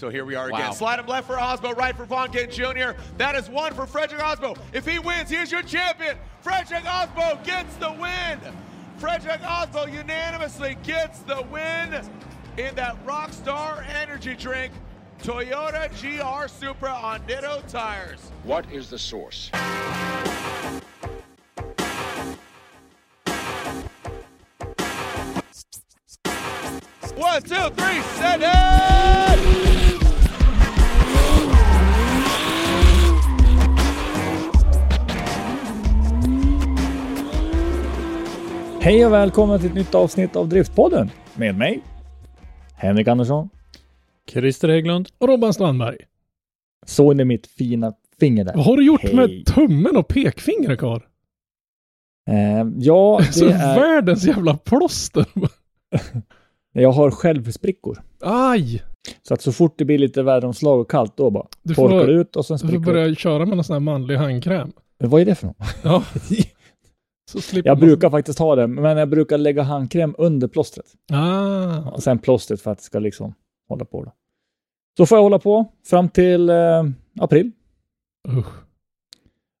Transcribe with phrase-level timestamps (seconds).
[0.00, 0.72] So here we are again.
[0.72, 2.98] Slide him left for Osmo, right for Von Kent Jr.
[3.18, 4.56] That is one for Frederick Osmo.
[4.72, 6.16] If he wins, he is your champion.
[6.40, 8.40] Frederick Osmo gets the win.
[8.96, 12.02] Frederick Osmo unanimously gets the win
[12.56, 14.72] in that Rockstar Energy Drink.
[15.22, 18.20] Toyota GR Supra on Ditto tires.
[18.44, 19.50] What is the source?
[27.16, 29.69] One, two, three, set it!
[38.80, 41.80] Hej och välkomna till ett nytt avsnitt av Driftpodden med mig,
[42.74, 43.48] Henrik Andersson.
[44.30, 45.08] Christer Hägglund.
[45.18, 45.96] Och Robban Strandberg.
[46.86, 48.54] Såg ni mitt fina finger där?
[48.54, 49.14] Vad har du gjort Hej.
[49.14, 51.00] med tummen och pekfingret karl?
[52.30, 53.80] Eh, ja, Så det är...
[53.80, 55.26] världens jävla plåster.
[56.72, 58.02] Jag har självsprickor.
[58.20, 58.82] Aj!
[59.22, 62.06] Så att så fort det blir lite väderomslag och kallt, då bara Du får- torkar
[62.06, 64.72] det ut och sen Du får spricker börja köra med någon sån här manlig handkräm.
[64.98, 65.56] Men Vad är det för något?
[65.82, 66.02] Ja.
[67.52, 70.86] Jag man- brukar faktiskt ha det, men jag brukar lägga handkräm under plåstret.
[71.12, 71.90] Ah.
[71.90, 73.34] Och sen plåstret för att det ska liksom
[73.68, 74.04] hålla på.
[74.04, 74.12] Då.
[74.96, 76.84] Så får jag hålla på fram till eh,
[77.20, 77.50] april
[78.28, 78.46] Usch.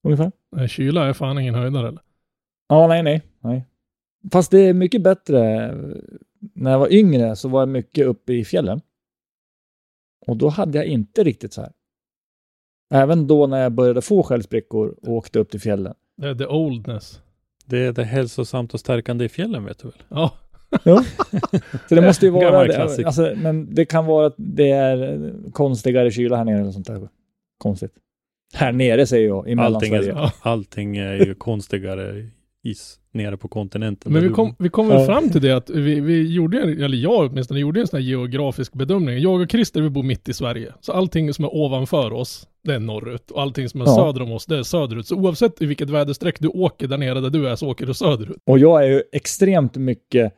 [0.04, 0.32] ungefär.
[0.56, 2.02] Nej, Kyla är fan ingen höjdare eller?
[2.68, 3.66] Ja, nej, nej, nej.
[4.32, 5.68] Fast det är mycket bättre.
[6.54, 8.80] När jag var yngre så var jag mycket uppe i fjällen.
[10.26, 11.72] Och då hade jag inte riktigt så här.
[12.94, 15.94] Även då när jag började få självsprickor och åkte upp till fjällen.
[16.16, 17.22] Det är the oldness.
[17.70, 20.02] Det är det hälsosamt och stärkande i fjällen vet du väl?
[20.08, 20.32] Ja.
[20.84, 21.04] Ja.
[21.88, 22.74] Så det måste ju vara det.
[22.74, 23.06] klassik.
[23.06, 27.08] Alltså, men det kan vara att det är konstigare kyla här nere eller sånt där.
[27.58, 27.92] Konstigt.
[28.54, 30.26] Här nere säger jag, i Allting Mellansverige.
[30.26, 32.26] är, allting är ju konstigare
[32.62, 34.12] is nere på kontinenten.
[34.12, 37.30] Men vi kom, vi kom väl fram till det att vi, vi gjorde, eller jag
[37.30, 39.18] åtminstone, gjorde en sån här geografisk bedömning.
[39.18, 40.72] Jag och Christer, vi bor mitt i Sverige.
[40.80, 43.30] Så allting som är ovanför oss, det är norrut.
[43.30, 43.94] Och allting som är Ja.
[43.94, 45.06] söder om oss, det är söderut.
[45.06, 47.94] Så oavsett i vilket väderstreck du åker där nere där du är, så åker du
[47.94, 48.38] söderut.
[48.44, 50.32] Och jag är ju extremt mycket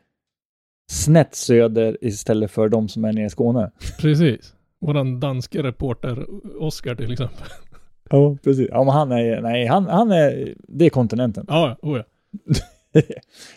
[0.91, 3.71] snett söder istället för de som är nere i Skåne.
[4.01, 4.55] Precis.
[4.81, 6.27] Våran danske reporter
[6.63, 7.47] Oskar till exempel.
[8.11, 8.69] Ja, precis.
[8.71, 11.45] Ja, men han är, nej, han, han är, det är kontinenten.
[11.49, 12.05] Ja, oh ja.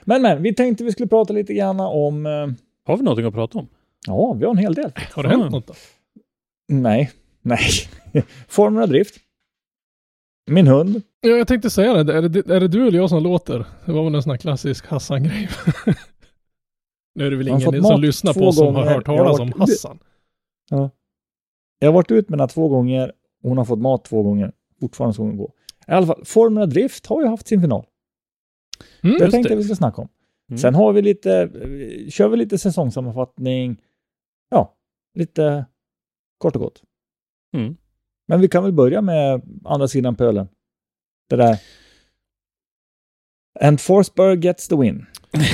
[0.03, 2.47] men, men, vi tänkte vi skulle prata lite grann om, eh,
[2.85, 3.67] Har vi någonting att prata om?
[4.07, 4.91] ja, vi har en hel del.
[5.13, 5.73] Har det hänt något då?
[6.67, 7.11] Nej,
[7.45, 7.69] nej.
[8.47, 9.15] Formula Drift.
[10.51, 11.01] Min hund.
[11.21, 12.13] Ja, jag tänkte säga det.
[12.13, 13.65] Är det, är det du eller jag som låter?
[13.85, 15.49] Det var väl en sån här klassisk Hassan-grej.
[17.15, 19.53] nu är det väl ingen som mat lyssnar på oss som har hört talas om
[19.57, 19.99] Hassan.
[21.79, 23.11] Jag har varit ut med henne två gånger.
[23.41, 24.51] Hon har fått mat två gånger.
[24.79, 25.51] Fortfarande ska hon gå.
[25.87, 27.85] I alla fall, Formula Drift har ju haft sin final.
[29.03, 29.55] Mm, det tänkte det.
[29.55, 30.09] vi ska snacka om.
[30.49, 30.57] Mm.
[30.57, 33.81] Sen har vi lite, eh, kör vi lite säsongssammanfattning.
[34.49, 34.75] Ja,
[35.13, 35.65] lite
[36.37, 36.83] kort och gott.
[37.53, 37.75] Mm.
[38.27, 40.47] Men vi kan väl börja med andra sidan pölen.
[41.29, 41.57] Det där.
[43.61, 45.05] And Forsberg gets the win.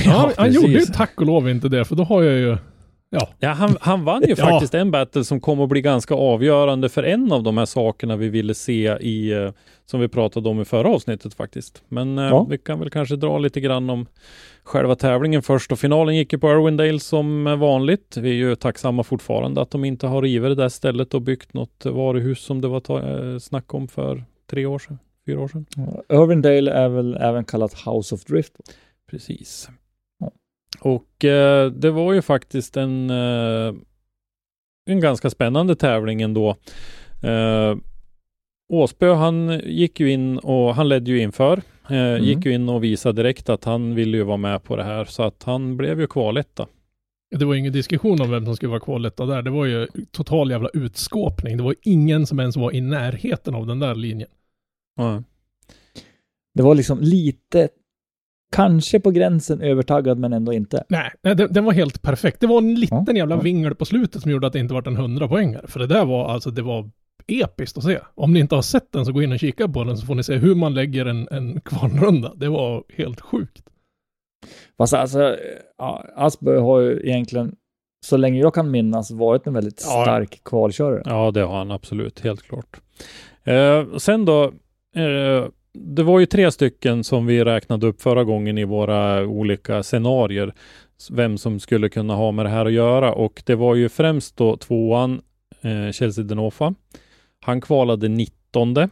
[0.05, 2.57] Ja, han gjorde ju tack och lov inte det, för då har jag ju...
[3.13, 4.45] Ja, Ja, han, han vann ju Ja.
[4.45, 8.15] faktiskt en battle som kommer att bli ganska avgörande för en av de här sakerna
[8.15, 9.51] vi ville se i, eh,
[9.85, 11.83] som vi pratade om i förra avsnittet faktiskt.
[11.87, 12.43] Men eh, Ja.
[12.49, 14.05] vi kan väl kanske dra lite grann om
[14.63, 18.17] själva tävlingen först och finalen gick ju på Irwindale som vanligt.
[18.17, 21.53] Vi är ju tacksamma fortfarande att de inte har rivit det där stället och byggt
[21.53, 22.99] något varuhus som det var ta-
[23.33, 25.65] eh, snack om för tre år sedan, fyra år sedan.
[26.09, 28.53] Irvindale är väl även kallat House of Drift.
[29.11, 29.69] Precis.
[30.81, 33.73] Och eh, det var ju faktiskt en, eh,
[34.85, 36.55] en ganska spännande tävling ändå.
[37.23, 37.75] Eh,
[38.73, 41.61] Åsbö han gick ju in och han ledde ju inför.
[41.89, 44.83] Eh, Gick ju in och visade direkt att han ville ju vara med på det
[44.83, 46.67] här så att han blev ju kvaletta.
[47.39, 49.41] det var ingen diskussion om vem som skulle vara kvaletta där.
[49.41, 51.57] Det var ju total jävla utskåpning.
[51.57, 54.29] Det var ingen som ens var i närheten av den där linjen.
[54.95, 55.23] Ja.
[56.53, 57.69] Det var liksom lite
[58.51, 60.83] kanske på gränsen övertaggad men ändå inte.
[60.89, 62.39] Nej, nej den, den var helt perfekt.
[62.39, 63.41] Det var en liten Ja, jävla ja.
[63.41, 65.67] vingel på slutet som gjorde att det inte var en 100 poängare.
[65.67, 66.89] För det där var alltså, det var
[67.27, 67.99] episkt att se.
[68.15, 70.15] Om ni inte har sett den så gå in och kika på den så får
[70.15, 72.33] ni se hur man lägger en, en kvalrunda.
[72.35, 73.63] Det var helt sjukt.
[74.77, 75.37] Fast alltså,
[75.77, 77.55] ja, Asperger har ju egentligen,
[78.05, 80.03] så länge jag kan minnas, varit en väldigt Ja.
[80.03, 81.01] stark kvalkörare.
[81.05, 82.81] Ja, det har han absolut, helt klart.
[83.43, 84.43] Eh, sen då,
[84.95, 89.83] eh, det var ju tre stycken som vi räknade upp förra gången i våra olika
[89.83, 90.53] scenarier.
[91.11, 94.37] Vem som skulle kunna ha med det här att göra och det var ju främst
[94.37, 95.21] då tvåan
[95.61, 96.73] eh, Chelsea Denofa.
[97.39, 98.77] Han kvalade 19.
[98.77, 98.87] Eh,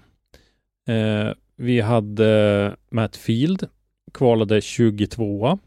[1.56, 3.68] vi hade Matt Field,
[4.14, 5.60] kvalade 22.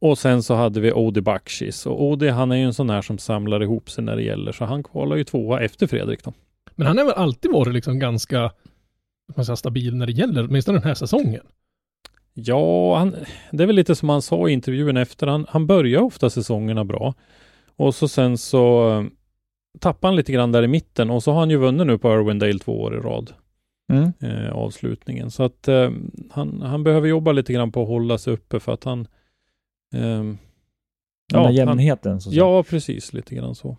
[0.00, 1.86] Och sen så hade vi Odi Bakshis.
[1.86, 4.52] Och Odi han är ju en sån här som samlar ihop sig när det gäller.
[4.52, 6.32] Så han kvalar ju tvåa efter Fredrik då.
[6.74, 8.52] Men han har väl alltid varit liksom ganska
[9.36, 11.42] man säger, stabil när det gäller, åtminstone den här säsongen.
[12.34, 13.14] Ja, han,
[13.52, 15.26] det är väl lite som han sa i intervjun efter.
[15.26, 17.14] Han, han börjar ofta säsongerna bra.
[17.76, 19.04] Och så sen så eh,
[19.78, 21.10] tappar han lite grann där i mitten.
[21.10, 23.32] Och så har han ju vunnit nu på Irwindale två år i rad.
[23.92, 24.12] Mm.
[24.20, 25.30] Eh, avslutningen.
[25.30, 25.90] Så att eh,
[26.30, 29.06] han, han behöver jobba lite grann på att hålla sig uppe för att han...
[29.94, 30.38] ehm,
[31.32, 32.20] Den här han- jämnheten.
[32.20, 32.44] Så att säga.
[32.44, 33.12] Ja, precis.
[33.12, 33.76] Lite grann så.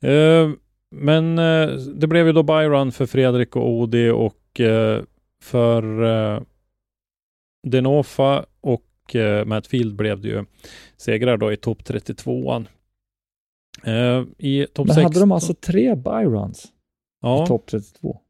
[0.00, 0.50] Eh,
[0.90, 4.47] men eh, det blev ju då byrun för Fredrik och Odi och eh,
[5.42, 6.42] för eh,
[7.66, 10.44] Denofa och eh, Matt Field blev det ju
[10.96, 12.66] segrar då i topp 32an.
[13.84, 15.02] Eh, I topp Men 16.
[15.04, 16.66] hade de alltså tre byruns
[17.22, 18.20] ja, i topp 32?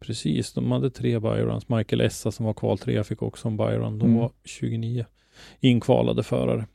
[0.00, 0.52] precis.
[0.52, 1.68] De hade tre byruns.
[1.68, 3.98] Michael Essa som var kval trea fick också en byrun.
[3.98, 4.20] De Mm.
[4.20, 5.06] var 29
[5.60, 6.66] inkvalade förare.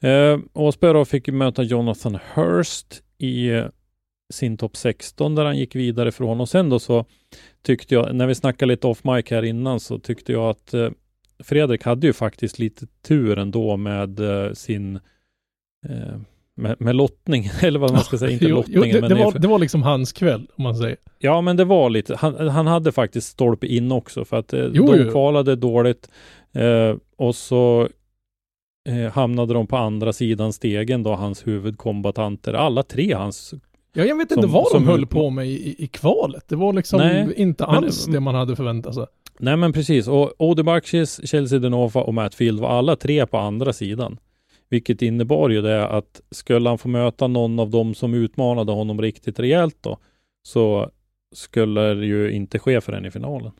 [0.00, 3.66] Eh, Åsberg fick möta Jonathan Hurst i eh,
[4.32, 7.04] sin topp 16 där han gick vidare från och sen då så
[7.62, 10.90] tyckte jag, när vi snackade lite off mic här innan så tyckte jag att eh,
[11.44, 14.96] Fredrik hade ju faktiskt lite tur ändå med eh, sin
[15.88, 16.16] eh,
[16.56, 18.82] med, med lottning, eller vad man ska säga, inte Jo, lottningen.
[18.86, 20.96] jo, det, men det, var, för- det var liksom hans kväll, om man säger.
[21.18, 22.16] Ja, men det var lite.
[22.16, 25.10] Han, han hade faktiskt stolpe in också för att eh, Jo, de jo.
[25.10, 26.10] kvalade dåligt
[26.52, 27.88] eh, och så
[28.88, 32.52] eh, hamnade de på andra sidan stegen då, hans huvudkombatanter.
[32.52, 33.54] Alla tre hans.
[33.94, 36.48] Ja, jag vet inte Som- vad de höll på med i, i, kvalet.
[36.48, 39.06] Det var liksom Nej, inte men- alls det man hade förväntat sig.
[39.38, 40.08] Nej, men precis.
[40.08, 44.18] Och Odi Bakshis, Chelsea Denova och Matt Field var alla tre på andra sidan.
[44.70, 49.02] Vilket innebar ju det att skulle han få möta någon av dem som utmanade honom
[49.02, 49.98] riktigt rejält då,
[50.42, 50.90] så
[51.34, 53.52] skulle det ju inte ske förrän i finalen.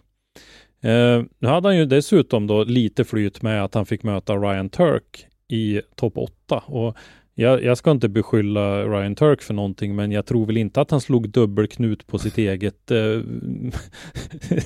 [0.82, 4.68] Eh, nu hade han ju dessutom då lite flyt med att han fick möta Ryan
[4.70, 6.96] Turk i topp 8 och
[7.34, 10.90] jag, jag ska inte beskylla Ryan Turk för någonting, men jag tror väl inte att
[10.90, 13.20] han slog dubbelknut på sitt eget eh,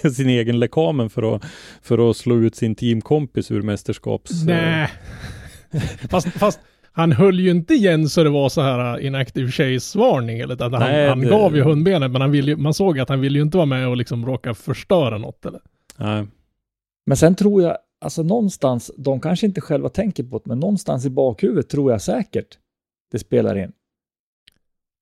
[0.12, 1.44] sin egen lekamen för att,
[1.82, 4.44] för att slå ut sin teamkompis ur mästerskaps...
[4.44, 4.88] Nej.
[6.11, 6.61] fast, fast
[6.93, 10.38] han höll ju inte igen så det var så här uh, inactive chase-varning.
[10.41, 12.99] Eller att han, Nej, han det- gav ju hundbenet, men han ville, ju- man såg
[13.00, 15.47] att han ville ju inte vara med och liksom råka förstöra något.
[15.47, 15.61] Eller?
[15.97, 16.26] Nej.
[17.06, 21.06] Men sen tror jag, alltså någonstans, de kanske inte själva tänker på det, men någonstans
[21.06, 22.59] i bakhuvudet tror jag säkert
[23.11, 23.73] det spelar in.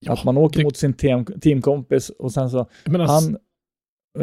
[0.08, 3.36] att man åker det- mot sin team, teamkompis och sen så, alltså, han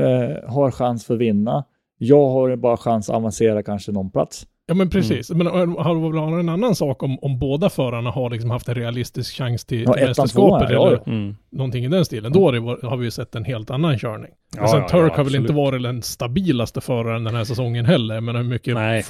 [0.03, 1.65] eh, har chans för att vinna.
[1.97, 4.47] Jag har bara chans att avancera kanske någon plats.
[4.65, 5.29] Ja men precis.
[5.31, 5.37] Mm.
[5.45, 8.67] Men har har det varit en annan sak om, om båda förarna har liksom haft
[8.67, 11.03] en realistisk chans till, Ja, till mästerskapet eller ja.
[11.11, 11.35] Mm.
[11.51, 12.31] någonting i den stilen.
[12.33, 12.51] Då har,
[12.81, 14.31] det, har vi ju sett en helt annan körning.
[14.55, 17.43] Ja, Men sen ja, Turk ja, har väl inte varit den stabilaste föraren den här
[17.43, 18.21] säsongen heller.
[18.21, 19.03] Men hur mycket Nej.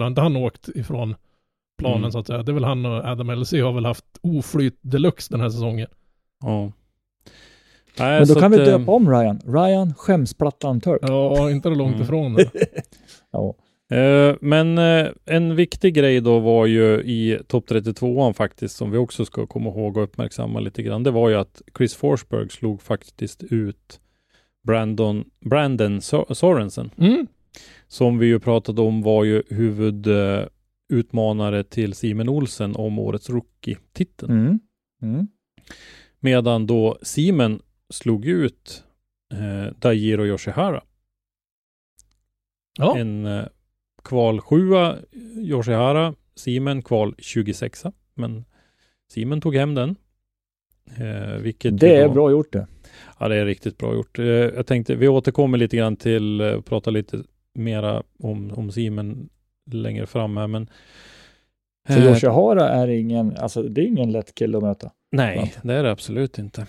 [0.00, 1.14] har inte han åkt ifrån
[1.78, 2.12] planen Mm.
[2.12, 2.42] så att säga.
[2.42, 5.88] Det är väl han och Adam LC har väl haft oflyt deluxe den här säsongen.
[6.42, 6.72] Ja.
[7.98, 9.40] Nej, Men då kan vi att, eh, döpa om Ryan.
[9.46, 10.98] Ryan Skämsplattan Turk.
[11.02, 12.02] Ja, inte det långt Mm.
[12.02, 12.50] ifrån det.
[13.32, 13.54] Ja.
[13.92, 18.98] Eh, men eh, en viktig grej då var ju i topp 32an faktiskt, som vi
[18.98, 21.02] också ska komma ihåg och uppmärksamma lite grann.
[21.02, 24.00] Det var ju att Chris Forsberg slog faktiskt ut
[24.66, 27.26] Brandon, Brandon Sor- Sorensen, Mm.
[27.88, 34.32] som vi ju pratade om var ju huvudutmanare eh, till Simon Olsen om årets rookie-titeln.
[34.32, 34.58] Mm.
[35.02, 35.26] Mm.
[36.20, 38.84] Medan då Simon slog ut
[39.32, 40.82] eh, Daijiro Yoshihara.
[42.78, 42.98] Ja.
[42.98, 43.44] En eh,
[44.04, 44.58] kval 7
[45.36, 47.82] Yoshihara, Simon kval 26
[48.14, 48.44] Men
[49.12, 49.96] Simon tog hem den.
[50.98, 52.66] Eh, vilket Det är då- bra gjort det.
[53.18, 54.18] Ja, det är riktigt bra gjort.
[54.18, 57.22] Eh, jag tänkte, vi återkommer lite grann till, eh, prata lite
[57.54, 59.28] mera om, om Simon
[59.70, 60.70] längre fram här, men
[61.88, 64.90] För eh, Yoshihara är ingen, alltså det är ingen lätt kille att möta.
[65.12, 66.66] Nej, det är det absolut inte.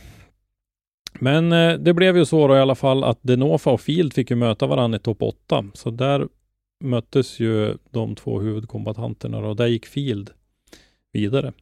[1.20, 4.30] Men eh, det blev ju så då i alla fall att Denofa och Field fick
[4.30, 5.66] ju möta varandra i topp 8.
[5.74, 6.28] Så där
[6.84, 10.30] möttes ju de två huvudkombatanterna och där gick Field
[11.12, 11.54] vidare.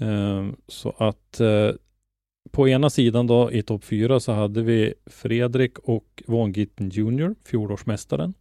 [0.00, 1.70] Ehm, så att eh,
[2.50, 7.34] på ena sidan då i topp fyra så hade vi Fredrik och Von Gitten Jr,
[7.44, 8.34] fjolårsmästaren.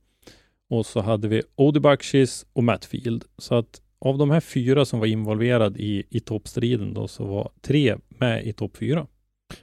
[0.70, 3.24] Och så hade vi Odi Bakshis och Matt Field.
[3.38, 7.52] Så att av de här fyra som var involverade i, i toppstriden då så var
[7.62, 9.08] tre med i topp fyra.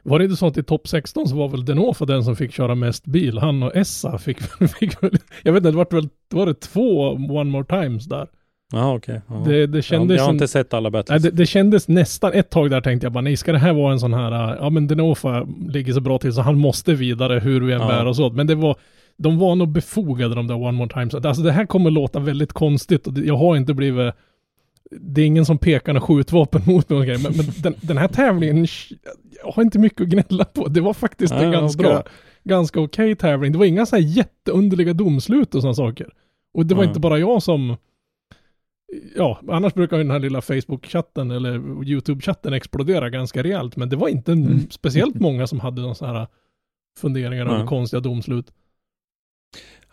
[0.03, 2.53] Var det inte så att i topp 16 så var väl Denofa den som fick
[2.53, 3.39] köra mest bil?
[3.39, 4.41] Han och Essa fick,
[4.79, 5.11] fick väl,
[5.43, 8.29] jag vet inte, det var väl, var det två one more times där?
[8.73, 9.21] Ja, okej.
[9.29, 9.39] Okay.
[9.39, 9.45] Ja.
[9.45, 11.15] Det, det kändes jag, har inte sett alla bättre.
[11.15, 13.73] Nej, det, det kändes nästan, ett tag där tänkte jag bara, nej, ska det här
[13.73, 17.41] vara en sån här, ja men Denofa ligger så bra till så han måste vidare
[17.41, 17.89] hur vi än Ja.
[17.89, 18.35] bär oss åt.
[18.35, 18.77] Men det var,
[19.17, 21.15] de var nog befogade de där one more times.
[21.15, 24.15] Alltså det här kommer låta väldigt konstigt och jag har inte blivit,
[24.91, 28.67] det är ingen som pekar några skjutvapen mot mig men, men den, den här tävlingen,
[29.45, 30.69] jag har inte mycket att gnälla på.
[30.69, 32.03] Det var faktiskt en var ganska, bra.
[32.45, 33.53] ganska okej tävling.
[33.53, 36.13] Det var inga så här jätteunderliga domslut och sådana saker.
[36.55, 36.89] Och det var Nej.
[36.89, 37.77] inte bara jag som,
[39.17, 43.97] ja, annars brukar ju den här lilla Facebook-chatten eller YouTube-chatten explodera ganska rejält, men det
[43.97, 44.71] var inte Mm.
[44.71, 46.27] speciellt många som hade någon här
[46.99, 47.67] funderingar över Nej.
[47.67, 48.53] konstiga domslut.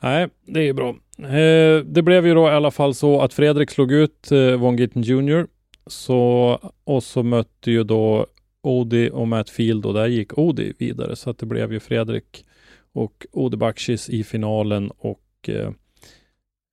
[0.03, 0.89] Nej, det är bra.
[1.17, 4.77] Eh, det blev ju då i alla fall så att Fredrik slog ut eh, Von
[4.77, 5.47] Gitten Jr.
[5.87, 8.25] Så, och så mötte ju då
[8.61, 11.15] Odi och Matt Field och där gick Odi vidare.
[11.15, 12.45] Så att det blev ju Fredrik
[12.93, 15.71] och Odi Bakshis i finalen och eh,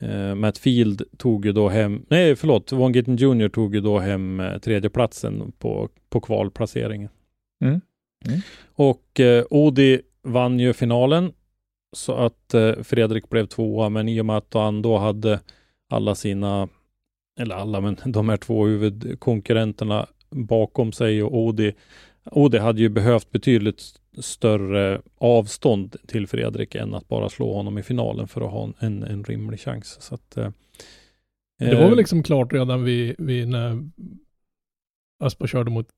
[0.03, 3.49] eh, Matt Field tog ju då hem, nej förlåt, Von Gitten Jr.
[3.49, 7.11] tog ju då hem eh, tredjeplatsen på, på kvalplaceringen.
[7.65, 7.81] Mm.
[8.27, 8.41] Mm.
[8.75, 11.33] Och eh, Odi vann ju finalen
[11.97, 15.41] så att eh, Fredrik blev tvåa, men i och med att han då hade
[15.89, 16.69] alla sina,
[17.41, 21.73] eller alla, men de här två huvudkonkurrenterna bakom sig och Odi,
[22.25, 23.83] Odi hade ju behövt betydligt
[24.19, 29.03] större avstånd till Fredrik än att bara slå honom i finalen för att ha en,
[29.03, 29.97] en rimlig chans.
[30.01, 30.51] Så att, eh,
[31.59, 33.89] Det var eh, väl liksom klart redan vid, vid när
[35.21, 35.89] Aspa körde mot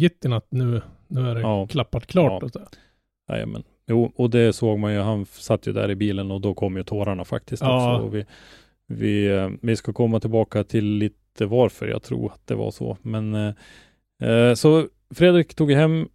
[0.00, 1.66] Gittin att nu, nu är det Ja.
[1.66, 2.42] klappat klart.
[2.42, 2.46] Ja.
[2.46, 2.60] Och så.
[3.28, 3.62] Jajamän.
[3.90, 4.98] Jo, och det såg man ju.
[5.00, 7.96] Han satt ju där i bilen och då kom ju tårarna faktiskt Ja.
[7.96, 8.08] också.
[8.08, 8.24] Vi,
[8.86, 12.96] vi, eh, vi ska komma tillbaka till lite varför jag tror att det var så.
[13.02, 13.54] Men eh,
[14.30, 16.08] eh, så Fredrik tog hem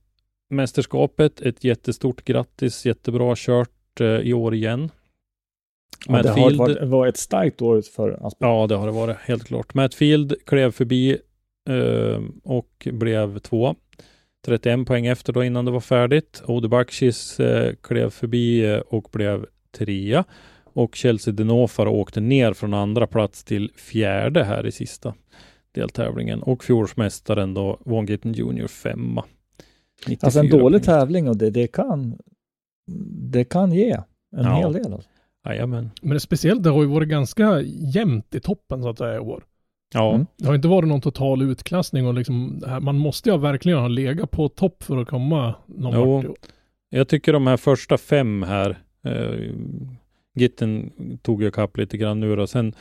[0.50, 1.42] mästerskapet.
[1.42, 2.86] Ett jättestort grattis.
[2.86, 4.90] Jättebra kört eh, i år igen.
[6.08, 8.50] Ja, det har Field- varit, var ett starkt år för Aspen.
[8.50, 9.74] Ja, det har det varit, helt klart.
[9.74, 11.18] Matt Field klev förbi
[11.70, 13.76] eh, och blev två.
[14.46, 16.44] 31 poäng efter då innan det var färdigt.
[16.48, 19.46] Ode Bakshis eh, klev förbi eh, och blev
[19.78, 20.24] trea.
[20.74, 25.14] Och Chelsea Denofar åkte ner från andra plats till fjärde här i sista
[25.72, 26.42] deltävlingen.
[26.44, 28.68] Och fjolsmästaren då, Von Gitten Jr.
[28.68, 29.26] femma.
[30.22, 31.00] Alltså en 94 dålig poäng.
[31.00, 32.18] tävling och det, det kan
[33.32, 34.56] det kan ge en Ja.
[34.56, 34.94] hel del.
[34.94, 35.10] Alltså.
[35.46, 35.90] Jajamän.
[36.02, 39.44] Men speciellt, det har ju varit ganska jämnt i toppen så att säga i år.
[39.94, 40.26] Ja, Mm.
[40.38, 44.32] Det har inte varit någon total utklassning och liksom, man måste ju verkligen ha legat
[44.32, 46.12] på topp för att komma någon Jo.
[46.22, 46.26] vart.
[46.90, 49.52] Jag tycker de här första fem här, eh,
[50.36, 52.48] Gitten tog ju kapp lite grann nu då.
[52.48, 52.74] Sen,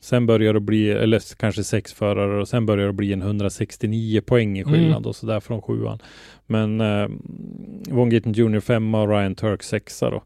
[0.00, 4.20] sen börjar det bli, eller kanske sex förare och sen börjar det bli en 169
[4.20, 5.06] poäng i skillnad Mm.
[5.06, 5.98] och sådär från sjuan.
[6.46, 7.08] Men eh,
[7.90, 10.22] Von Gitten Jr femma och Ryan Turk sexa då.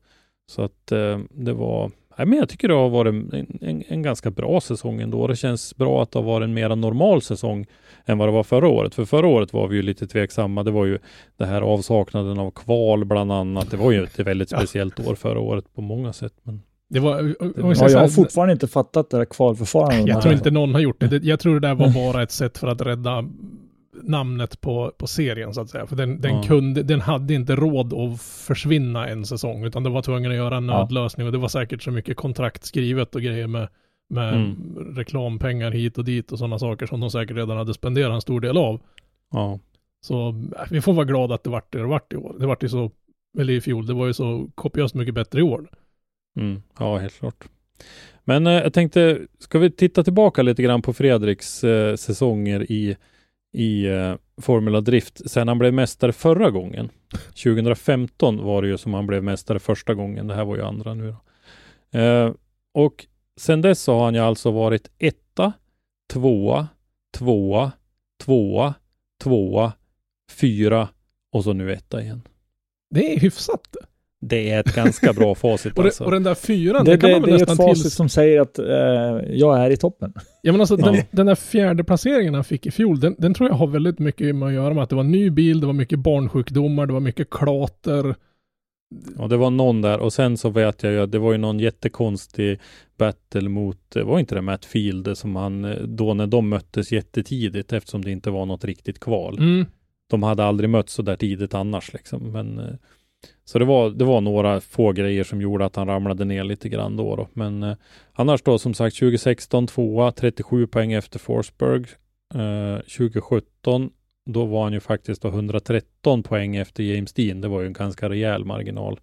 [0.50, 4.02] Så att eh, det var, nej, men jag tycker det har varit en, en, en
[4.02, 5.26] ganska bra säsong ändå.
[5.26, 7.66] Det känns bra att det har varit en mer normal säsong
[8.06, 8.94] än vad det var förra året.
[8.94, 10.62] För förra året var vi ju lite tveksamma.
[10.62, 10.98] Det var ju
[11.36, 13.70] det här avsaknaden av kval bland annat.
[13.70, 16.32] Det var ju ett väldigt speciellt år förra året på många sätt.
[16.42, 20.06] Men Det var, om vi Ja, jag har fortfarande inte fattat det där kvalförfarandet.
[20.08, 21.06] jag tror inte någon har gjort det.
[21.06, 21.24] det.
[21.24, 23.24] Jag tror det där var bara ett sätt för att rädda
[24.02, 25.86] namnet på, på serien så att säga.
[25.86, 26.42] För den, den, Ja.
[26.42, 30.56] kunde, den hade inte råd att försvinna en säsong, utan de var tvungna att göra
[30.56, 31.26] en nödlösning.
[31.26, 33.68] Och det var säkert så mycket kontrakt skrivet och grejer med,
[34.10, 34.94] med Mm.
[34.96, 38.40] reklampengar hit och dit och sådana saker som de säkert redan hade spenderat en stor
[38.40, 38.80] del av.
[39.32, 39.58] ja,
[40.00, 42.36] Så äh, vi får vara glada att det vart det det vart i år.
[42.40, 42.90] Det vart ju så,
[43.38, 45.68] eller i fjol, det var ju så kopiöst mycket bättre i år.
[46.40, 47.44] mm, ja helt klart.
[48.24, 52.96] Men eh, jag tänkte, ska vi titta tillbaka lite grann på Fredriks eh, säsonger i,
[53.56, 56.90] i eh, Formula Drift sen han blev mästare förra gången.
[57.28, 60.26] 2015 var det ju som han blev mästare första gången.
[60.26, 61.14] Det här var ju andra nu
[61.92, 61.98] då.
[61.98, 62.32] Eh,
[62.74, 65.52] och sen dess så har han ju alltså varit etta,
[66.12, 66.68] tvåa,
[67.18, 67.72] tvåa,
[68.24, 68.74] tvåa,
[69.22, 69.72] tvåa,
[70.30, 70.88] fyra
[71.32, 72.22] och så nu etta igen.
[72.90, 73.76] Det är hyfsat.
[74.20, 76.04] Det är ett ganska bra facit Och, det, alltså.
[76.04, 77.82] och den där fyran, Det, det, kan det, man det väl är ett nästan facit
[77.84, 77.90] till...
[77.90, 78.66] som säger att eh,
[79.36, 80.12] jag är i toppen.
[80.42, 80.86] Ja men alltså Ja.
[80.92, 83.98] den, den där fjärde placeringen han fick i fjol, den, den tror jag har väldigt
[83.98, 86.92] mycket med att göra med att det var ny bil, det var mycket barnsjukdomar, det
[86.92, 88.14] var mycket klater.
[89.18, 91.38] Och det var någon där och sen så vet jag ju att det var ju
[91.38, 92.60] någon jättekonstig
[92.98, 96.92] battle mot, det var inte det Matt Field som han, eh, då när de möttes
[96.92, 99.38] jättetidigt eftersom det inte var något riktigt kval.
[99.38, 99.66] Mm.
[100.10, 102.32] De hade aldrig mötts så där tidigt annars liksom.
[102.32, 102.74] Men, eh,
[103.44, 106.68] så det var, det var några få grejer som gjorde att han ramlade ner lite
[106.68, 107.16] grann då.
[107.16, 107.28] då.
[107.32, 107.76] Men eh,
[108.12, 111.84] annars då som sagt 2016 tvåa, 37 poäng efter Forsberg.
[112.34, 113.90] Eh, 2017
[114.30, 117.40] då var han ju faktiskt då 113 poäng efter James Dean.
[117.40, 119.00] Det var ju en ganska rejäl marginal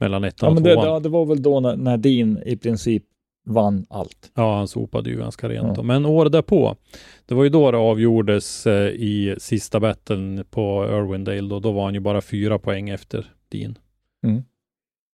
[0.00, 0.94] mellan ettan Ja, och men tvåan.
[0.94, 3.04] det, det var väl då när, när Dean i princip
[3.44, 4.32] vann allt.
[4.34, 5.66] Ja, han sopade ju ganska rent.
[5.66, 5.74] Ja.
[5.74, 5.82] då.
[5.82, 6.76] Men året därpå,
[7.26, 11.48] det var ju då det avgjordes eh, i sista battlen på Irwindale.
[11.48, 13.78] Då, då var han ju bara fyra poäng efter Dean.
[14.26, 14.42] Mm.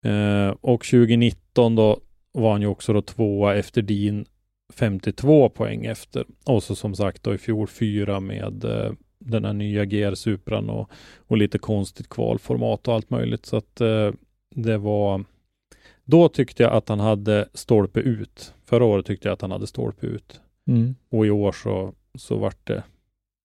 [0.05, 2.00] Eh, och 2019 då
[2.31, 4.25] var han ju också då tvåa efter Dean,
[4.74, 6.25] 52 poäng efter.
[6.46, 10.69] Och så som sagt då i fjol fyra med eh, den här nya GR Supran
[10.69, 13.46] och, och lite konstigt kvalformat och allt möjligt.
[13.46, 14.12] Så att eh,
[14.55, 15.24] det var
[16.07, 18.53] då tyckte jag att han hade stolpe ut.
[18.65, 20.41] Förra året tyckte jag att han hade stolpe ut.
[20.67, 20.95] Mm.
[21.09, 22.83] Och i år så, så vart det,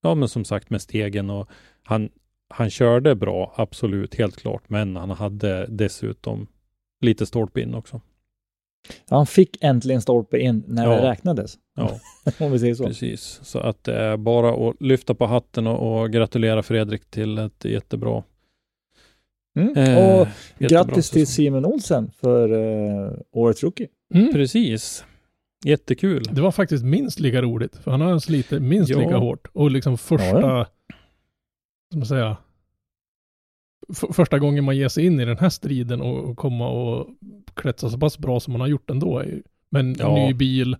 [0.01, 1.49] ja men som sagt med stegen och
[1.83, 2.09] han,
[2.49, 4.63] han körde bra, absolut, helt klart.
[4.69, 6.47] Men han hade dessutom
[7.01, 8.01] lite stolpe in också.
[9.09, 10.89] Han fick äntligen stolpe in när Ja.
[11.01, 11.57] det räknades.
[11.75, 11.99] Ja,
[12.39, 12.85] Om vi säger så.
[12.85, 13.39] precis.
[13.43, 17.65] Så att det är bara att lyfta på hatten och, och gratulera Fredrik till ett
[17.65, 18.23] jättebra
[19.55, 19.77] Mm.
[19.77, 20.27] eh, och
[20.59, 21.27] grattis till.
[21.27, 23.87] Simon Olsen för uh, årets rookie.
[24.13, 24.33] Mm.
[24.33, 25.05] Precis.
[25.65, 26.23] Jättekul.
[26.31, 28.99] Det var faktiskt minst lika roligt, för han har slitit minst Ja.
[28.99, 29.47] lika hårt.
[29.53, 30.65] Och liksom första, Ja,
[31.91, 32.37] som man säga,
[34.13, 37.07] första gången man ger sig in i den här striden och, och komma och
[37.53, 39.19] klättra så pass bra som man har gjort ändå.
[39.19, 40.15] är ju- Med en Ja.
[40.15, 40.75] ny bil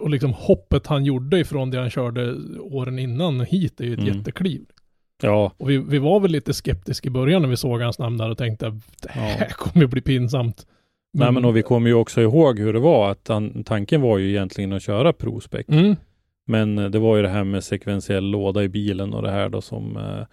[0.00, 4.00] och liksom hoppet han gjorde ifrån det han körde åren innan hit är ju ett
[4.00, 4.16] Mm.
[4.18, 4.64] jättekliv.
[5.22, 8.16] Ja, Och vi, vi var väl lite skeptiska i början när vi såg hans namn
[8.18, 9.46] där och tänkte att det här Ja.
[9.56, 10.66] kommer bli pinsamt.
[11.12, 14.18] Nej, men och vi kommer ju också ihåg hur det var att han, tanken var
[14.18, 15.64] ju egentligen att köra ProSpec.
[15.68, 15.96] Mm.
[16.46, 19.48] Men eh, det var ju det här med sekventiell låda i bilen och det här
[19.48, 20.26] då som, eh,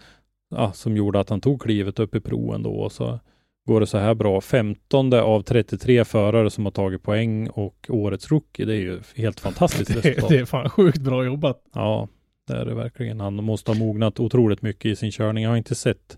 [0.56, 3.20] ja, som gjorde att han tog klivet upp i proen då och så
[3.68, 4.42] går det så här bra.
[4.42, 9.40] 15 av 33 förare som har tagit poäng och årets rookie, det är ju helt
[9.40, 10.30] fantastiskt Det, resultat.
[10.30, 11.62] det är fan sjukt bra jobbat.
[11.74, 12.08] Ja,
[12.48, 13.20] det är det verkligen.
[13.20, 15.44] Han måste ha mognat otroligt mycket i sin körning.
[15.44, 16.18] Jag har inte sett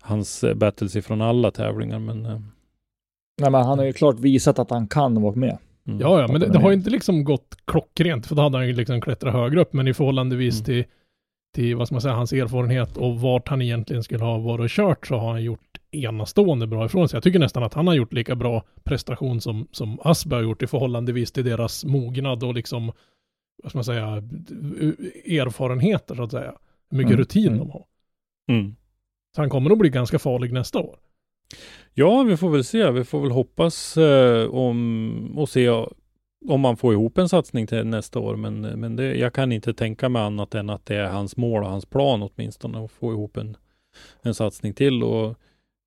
[0.00, 2.40] hans eh, battles ifrån alla tävlingar, men eh,
[3.40, 5.58] Nej, men han har ju klart visat att han kan vara med.
[5.88, 6.00] mm.
[6.00, 8.66] Ja, ja, men det, det har ju inte liksom gått klockrent, för då hade han
[8.66, 10.64] ju liksom klättrat högre upp, men i förhållandevis Mm.
[10.64, 10.84] till,
[11.54, 14.70] till, vad ska man säga, hans erfarenhet och vart han egentligen skulle ha varit och
[14.70, 15.60] kört så har han gjort
[15.90, 17.16] enastående bra ifrån sig.
[17.16, 20.62] Jag tycker nästan att han har gjort lika bra prestation som, som Asberg har gjort
[20.62, 22.92] i förhållandevis till deras mognad och liksom,
[23.62, 24.06] vad ska man säga,
[25.42, 26.54] erfarenheter så att säga.
[26.90, 27.58] Hur mycket Mm, rutin mm.
[27.58, 27.84] de har.
[28.48, 28.76] Mm.
[29.34, 30.98] Så han kommer nog bli ganska farlig nästa år.
[31.94, 32.90] Ja, vi får väl se.
[32.90, 35.68] Vi får väl hoppas eh, om och se
[36.48, 38.36] om man får ihop en satsning till nästa år.
[38.36, 41.62] Men, men det, jag kan inte tänka mig annat än att det är hans mål
[41.62, 43.56] och hans plan åtminstone att få ihop en,
[44.22, 45.02] en satsning till.
[45.02, 45.38] Och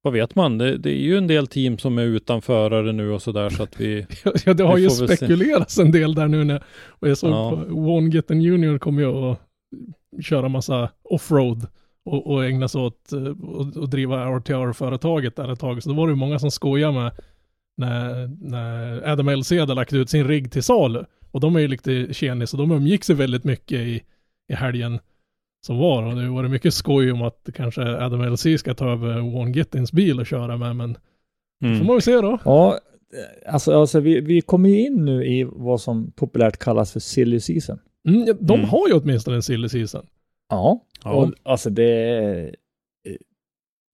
[0.02, 0.58] vad vet man?
[0.58, 3.64] Det, det är ju en del team som är utan förare nu och sådär så
[3.64, 4.06] att vi
[4.46, 5.08] Ja, det har ju se.
[5.08, 6.64] spekulerats en del där nu när,
[7.00, 7.50] jag såg Ja.
[7.52, 9.40] på One Gitten Junior kommer ju att
[10.22, 11.68] köra massa offroad
[12.06, 15.84] och, och ägna sig åt eh, och, och driva RTR-företaget där ett tag.
[15.84, 17.12] Så då var det ju många som skojar med
[17.78, 21.04] när, när Adam LC hade lagt ut sin rigg till salu.
[21.32, 24.02] Och de är ju lite tjenis och de umgick sig väldigt mycket i,
[24.52, 25.00] i helgen
[25.66, 26.04] som var.
[26.04, 29.52] Och det var det mycket skoj om att kanske Adam LC ska ta över One
[29.52, 30.76] Gittins bil och köra med.
[30.76, 30.98] Men
[31.62, 31.86] får mm.
[31.86, 32.40] man väl se då.
[32.46, 36.92] Ja, eh, alltså, alltså vi, vi kommer ju in nu i vad som populärt kallas
[36.94, 37.80] för silly season.
[38.08, 38.70] Mm, ja, de Mm.
[38.70, 40.06] har ju åtminstone en silly season.
[40.50, 41.14] Ja, Ja.
[41.14, 42.56] och alltså det är...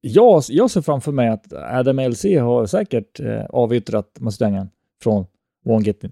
[0.02, 4.70] Jag, jag ser framför mig att Adam LC har säkert eh, avyttrat Mustangen
[5.04, 5.26] från
[5.66, 6.12] One Gittin.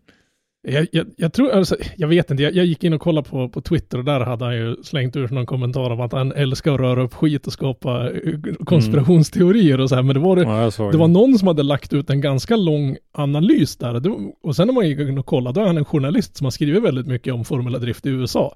[0.67, 3.49] Jag, jag, jag tror, alltså, jag vet inte, jag, jag gick in och kollade på,
[3.49, 6.73] på Twitter och där hade han ju slängt ur någon kommentar om att han älskar
[6.73, 8.33] att röra upp skit och skapa eh,
[8.65, 11.93] konspirationsteorier och så här, men det var, det, Ja, det var någon som hade lagt
[11.93, 14.01] ut en ganska lång analys där.
[14.43, 16.51] Och sen när man gick in och kollade, då är han en journalist som har
[16.51, 18.55] skrivit väldigt mycket om Formula Drift i USA.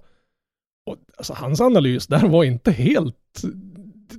[0.85, 3.15] Och alltså, hans analys där var inte helt...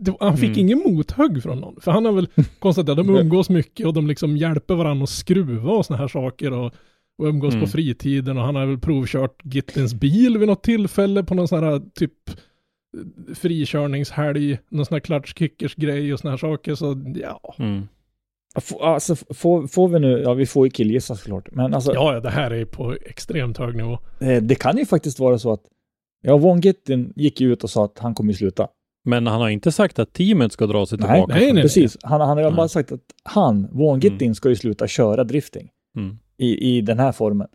[0.00, 0.60] Det, han fick Mm.
[0.60, 1.80] ingen mothugg från någon.
[1.80, 5.10] För han har väl konstaterat att de umgås mycket och de liksom hjälper varandra att
[5.10, 6.72] skruva och såna här saker och,
[7.18, 7.64] och umgås Mm.
[7.66, 11.64] på fritiden och han har väl provkört Gittens bil vid något tillfälle på någon sån
[11.64, 12.12] här typ
[13.34, 16.74] frikörningshelg, någon sån här klatschkickers grej och såna här saker.
[16.74, 17.88] Så ja, Mm.
[18.80, 22.20] Alltså får, får vi nu, ja vi får ju killgissa såklart, men alltså ja, ja,
[22.20, 23.98] det här är på extremt hög nivå.
[24.20, 25.62] eh, det kan ju faktiskt vara så att
[26.22, 28.68] Ja, Von Gittin gick ju ut och sa att han kommer ju sluta.
[29.04, 31.34] Men han har inte sagt att teamet ska dra sig Nej, tillbaka.
[31.34, 31.62] nej, nej.
[31.62, 31.96] precis.
[32.02, 32.52] Han, han har Nej.
[32.52, 36.18] bara sagt att han, Vaughn Gittin, ska ju sluta köra drifting Mm.
[36.38, 37.48] I, i den här formen.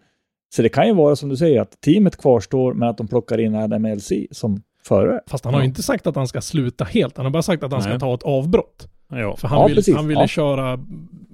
[0.56, 3.38] Så det kan ju vara som du säger, att teamet kvarstår, men att de plockar
[3.38, 5.22] in Adam LC som förare.
[5.28, 7.18] Fast han har ju inte sagt att han ska sluta helt.
[7.18, 8.00] Han har bara sagt att han ska Nej.
[8.00, 8.88] ta ett avbrott.
[9.10, 9.36] Ja.
[9.38, 9.96] För han, Ja, vill, precis.
[9.96, 10.28] han ville Ja.
[10.28, 10.80] köra,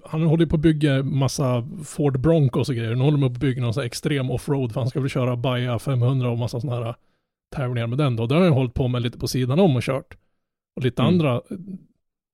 [0.06, 2.96] han håller på att bygga massa Ford Broncos och grejer.
[2.96, 5.10] Nu håller de på att bygga någon sån här extrem offroad för han ska väl
[5.10, 6.96] köra Baja 500 och massa sådana här
[7.56, 8.26] tävlingar med den då.
[8.28, 10.18] Det har han hållit på med lite på sidan om och kört.
[10.76, 11.14] Och lite Mm.
[11.14, 11.42] andra eh,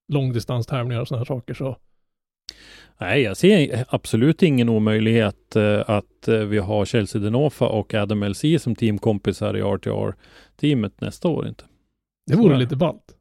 [0.08, 1.78] långdistanstävlingar och sådana här saker så.
[2.97, 8.23] Nej, jag ser absolut ingen omöjlighet eh, att eh, vi har Chelsea Denofa och Adam
[8.23, 11.63] LC som teamkompisar i RTR-teamet nästa år inte.
[12.27, 13.15] Det vore lite ballt.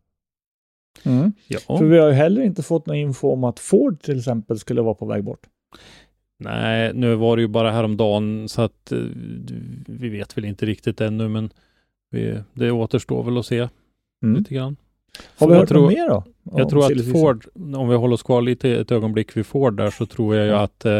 [1.04, 1.32] Mm.
[1.48, 1.78] Ja.
[1.78, 4.82] För vi har ju heller inte fått någon info om att Ford till exempel skulle
[4.82, 5.46] vara på väg bort.
[6.38, 8.98] Nej, nu var det ju bara häromdagen så att eh,
[9.86, 11.50] vi vet väl inte riktigt ännu, men
[12.10, 13.68] vi, det återstår väl att se
[14.24, 14.36] Mm.
[14.38, 14.76] lite grann.
[15.38, 16.24] Har vi Jag hört tror- något mer då?
[16.56, 17.12] Jag tror att?
[17.12, 17.46] Ford,
[17.76, 20.50] om vi håller oss kvar lite ett ögonblick vid Ford där, så tror jag ju
[20.52, 20.60] Ja.
[20.60, 20.98] att eh,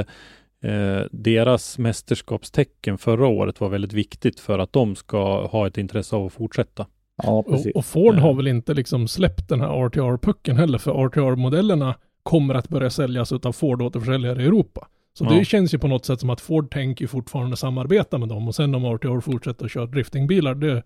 [0.73, 6.17] eh, deras mästerskapstecken förra året var väldigt viktigt för att de ska ha ett intresse
[6.17, 6.87] av att fortsätta.
[7.23, 7.75] Ja, Och, precis.
[7.75, 8.21] och Ford Ja.
[8.21, 13.33] har väl inte liksom släppt den här RTR-pucken heller, för RTR-modellerna kommer att börja säljas
[13.33, 14.89] utav Ford-återförsäljare i Europa.
[15.19, 15.31] Så Ja.
[15.31, 18.55] det känns ju på något sätt som att Ford tänker fortfarande samarbeta med dem och
[18.55, 20.83] sen om RTR fortsätter att köra driftingbilar, det,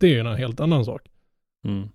[0.00, 1.02] det är ju en helt annan sak.
[1.64, 1.88] Mm.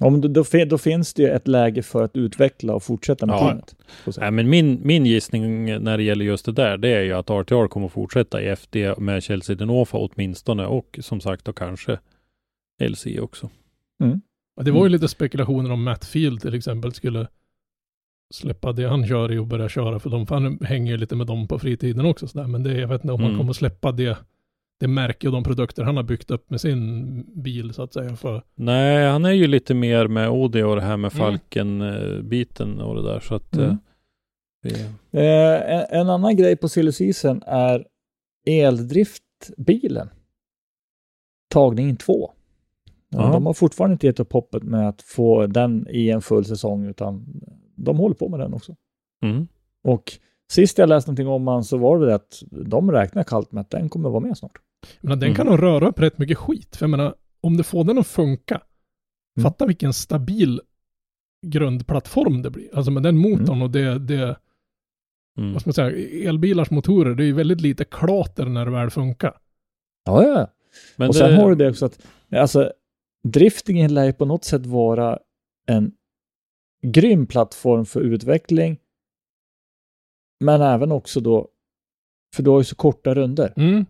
[0.00, 3.26] Om då, då, fin- då finns det ju ett läge för att utveckla och fortsätta
[3.26, 3.38] med Ja.
[3.38, 3.74] teamet.
[4.18, 7.30] Nej, men min, min gissning när det gäller just det där, det är ju att
[7.30, 11.98] RTR kommer att fortsätta i FD med Chelsea Denofa åtminstone och som sagt då kanske
[12.82, 13.50] LC också.
[14.56, 14.92] Och Det var ju Mm.
[14.92, 17.26] lite spekulationer om Matt Field till exempel skulle
[18.34, 21.16] släppa det han kör i och börja köra för dem, för han hänger ju lite
[21.16, 23.38] med dem på fritiden också sådär, men det, jag vet inte om han Mm.
[23.38, 24.18] kommer släppa det,
[24.80, 28.16] det märke och de produkter han har byggt upp med sin bil så att säga
[28.16, 31.24] för Nej, han är ju lite mer med Audi och det här med Mm.
[31.24, 33.70] Falken-biten och det där så att Mm.
[33.70, 33.76] eh,
[34.62, 34.70] vi,
[35.10, 36.92] Eh, en, en annan grej på silly
[37.46, 37.86] är
[38.46, 40.08] eldriftbilen.
[41.50, 42.32] Tagning 2.
[43.08, 43.32] Ja.
[43.32, 46.86] De har fortfarande inte gett upp hoppet med att få den i en full säsong,
[46.86, 47.26] utan
[47.74, 48.76] de håller på med den också.
[49.22, 49.48] mm.
[49.84, 50.12] Och
[50.50, 53.70] sist jag läste någonting om han så var det att de räknar kallt med att
[53.70, 54.58] den kommer vara med snart.
[55.00, 55.36] Men den Mm.
[55.36, 56.76] kan nog röra upp rätt mycket skit.
[56.76, 58.54] För jag menar, om du får den att funka,
[59.36, 59.42] Mm.
[59.50, 60.60] fatta vilken stabil
[61.46, 62.76] grundplattform det blir.
[62.76, 64.36] Alltså med den motorn och det, det,
[65.38, 65.52] Mm.
[65.52, 68.90] vad ska man säga, elbilars motorer, det är ju väldigt lite klater när det väl
[68.90, 69.38] funkar.
[70.04, 70.46] Ja, ja.
[70.96, 72.72] Men och det, sen har du det också att, alltså,
[73.22, 75.18] driftingen lär ju på något sätt vara
[75.66, 75.92] en
[76.82, 78.78] grym plattform för utveckling.
[80.44, 81.48] Men även också då,
[82.36, 83.52] för du har ju så korta runder.
[83.56, 83.86] Mm.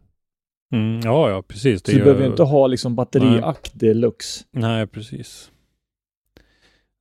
[0.73, 1.83] Mm, ja, ja, precis.
[1.83, 4.45] Det Så du behöver ju- inte ha liksom batteriakt deluxe.
[4.51, 5.51] Nej, precis.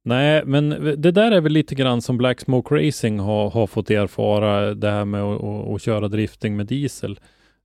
[0.03, 3.89] Nej, men det där är väl lite grann som Black Smoke Racing har, har fått
[3.91, 7.19] erfara det här med att, att, att köra drifting med diesel.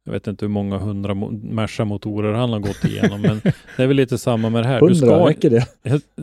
[0.04, 3.40] Jag vet inte hur många hundra mo- Merca-motorer han har gått igenom, men
[3.76, 4.80] det är väl lite samma med det här.
[4.80, 5.66] Du Hundra, ska, räcker det?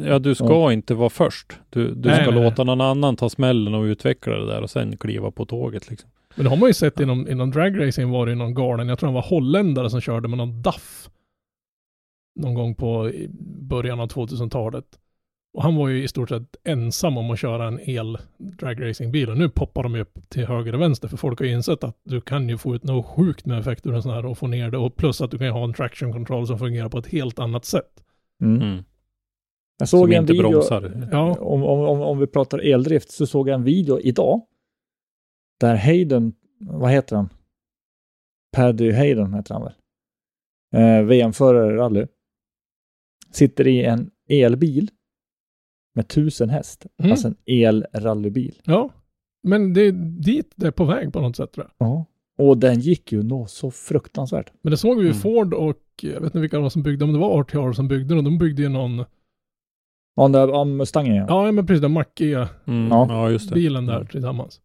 [0.07, 1.53] ja, du ska inte vara först.
[1.69, 4.69] Du, du Nej, ska nej, låta någon annan ta smällen och utveckla det där och
[4.69, 5.89] sen kliva på tåget.
[5.89, 6.09] Liksom.
[6.39, 8.99] Men det har man ju sett inom, inom dragracing var det ju någon galen, jag
[8.99, 11.09] tror han var holländare som körde med någon DAF.
[12.35, 13.11] Någon gång på
[13.59, 14.85] början av 2000-talet.
[15.53, 19.29] Och han var ju i stort sett ensam om att köra en el dragracingbil.
[19.29, 21.07] Och nu poppar de ju upp till höger och vänster.
[21.07, 23.85] För folk har ju insett att du kan ju få ut något sjukt med effekt
[23.85, 24.77] ur en sån här och få ner det.
[24.77, 27.39] Och plus att du kan ju ha en traction control som fungerar på ett helt
[27.39, 28.03] annat sätt.
[28.41, 28.61] Mm.
[28.61, 28.83] Mm.
[29.79, 31.07] Jag såg Som en inte video, bromsar.
[31.11, 34.41] Ja, om, om, om, om vi pratar eldrift, så såg jag en video idag.
[35.59, 37.29] Där Hayden, vad heter han?
[38.55, 39.73] Paddy Hayden heter han väl?
[40.75, 42.05] Eh, VM-förare i rally.
[43.31, 44.89] Sitter i en elbil
[45.95, 46.85] med tusen häst.
[46.97, 47.11] Mm.
[47.11, 48.61] Alltså en elrallybil.
[48.65, 48.89] ja.
[49.43, 49.91] Men det är
[50.21, 51.87] dit det är på väg på något sätt tror jag.
[51.87, 52.05] Ja.
[52.37, 54.51] Och den gick ju nå så fruktansvärt.
[54.61, 55.19] Men det såg vi ju Mm.
[55.21, 57.87] Ford och jag vet inte vilka det var som byggde, om det var RTR som
[57.87, 58.23] byggde den.
[58.23, 58.97] De byggde ju någon,
[60.15, 61.25] Ja, den där Mustangen ja.
[61.27, 62.87] ja men precis den mackiga Mm.
[62.87, 63.37] Ja.
[63.53, 64.07] Bilen där Mm.
[64.07, 64.61] tillsammans.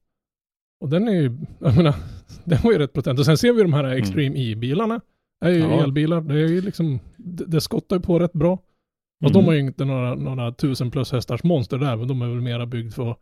[0.84, 1.94] Och den är ju, jag menar,
[2.44, 3.18] den var ju rätt potent.
[3.18, 5.00] Och sen ser vi de här Extreme E-bilarna.
[5.44, 5.82] är ju Ja.
[5.84, 6.20] elbilar.
[6.20, 8.52] Det är ju liksom, det, det skottar ju på rätt bra.
[8.52, 9.32] Och Mm.
[9.32, 12.40] de har ju inte några, några tusen plus hästars monster där, men de är väl
[12.40, 13.18] mera byggd för att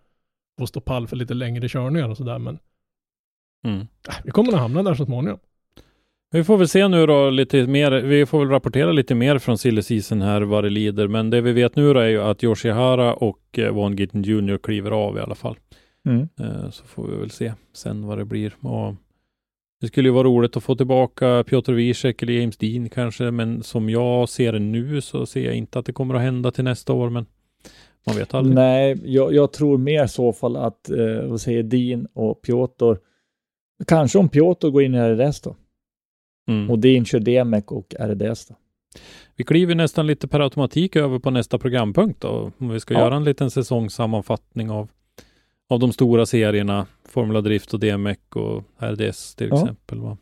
[0.58, 2.38] få stå pall för lite längre körningar och sådär.
[2.38, 2.58] Men
[3.64, 3.80] Mm.
[3.80, 3.86] äh,
[4.24, 5.38] vi kommer att hamna där så småningom.
[6.30, 7.92] Vi får väl se nu då lite mer.
[7.92, 11.08] Vi får väl rapportera lite mer från silly season här vad det lider.
[11.08, 14.58] Men det vi vet nu då är ju att Yoshihara och eh, Von Gittin Jr.
[14.58, 15.56] kliver av i alla fall.
[16.06, 16.28] Mm.
[16.40, 18.54] Eh, så får vi väl se sen vad det blir.
[18.60, 18.94] Och
[19.80, 23.62] Det skulle ju vara roligt att få tillbaka Piotr Wiesek eller James Dean kanske, men
[23.62, 26.64] som jag ser det nu så ser jag inte att det kommer att hända till
[26.64, 27.26] nästa år, men
[28.06, 28.54] man vet aldrig.
[28.54, 32.92] Nej, jag, jag tror mer så fall att, eh, vad säger Dean och Piotr,
[33.86, 35.56] kanske om Piotr går in i RDS då,
[36.48, 36.70] Mm.
[36.70, 38.54] och Dean kör Demek och RDS då.
[39.36, 42.52] Vi kliver nästan lite per automatik över på nästa programpunkt då.
[42.58, 43.00] Om vi ska Ja.
[43.00, 44.88] göra en liten säsongssammanfattning av,
[45.72, 49.60] av de stora serierna, Formula Drift och DMEC och RDS till Ja.
[49.62, 50.00] exempel.
[50.00, 50.16] Va?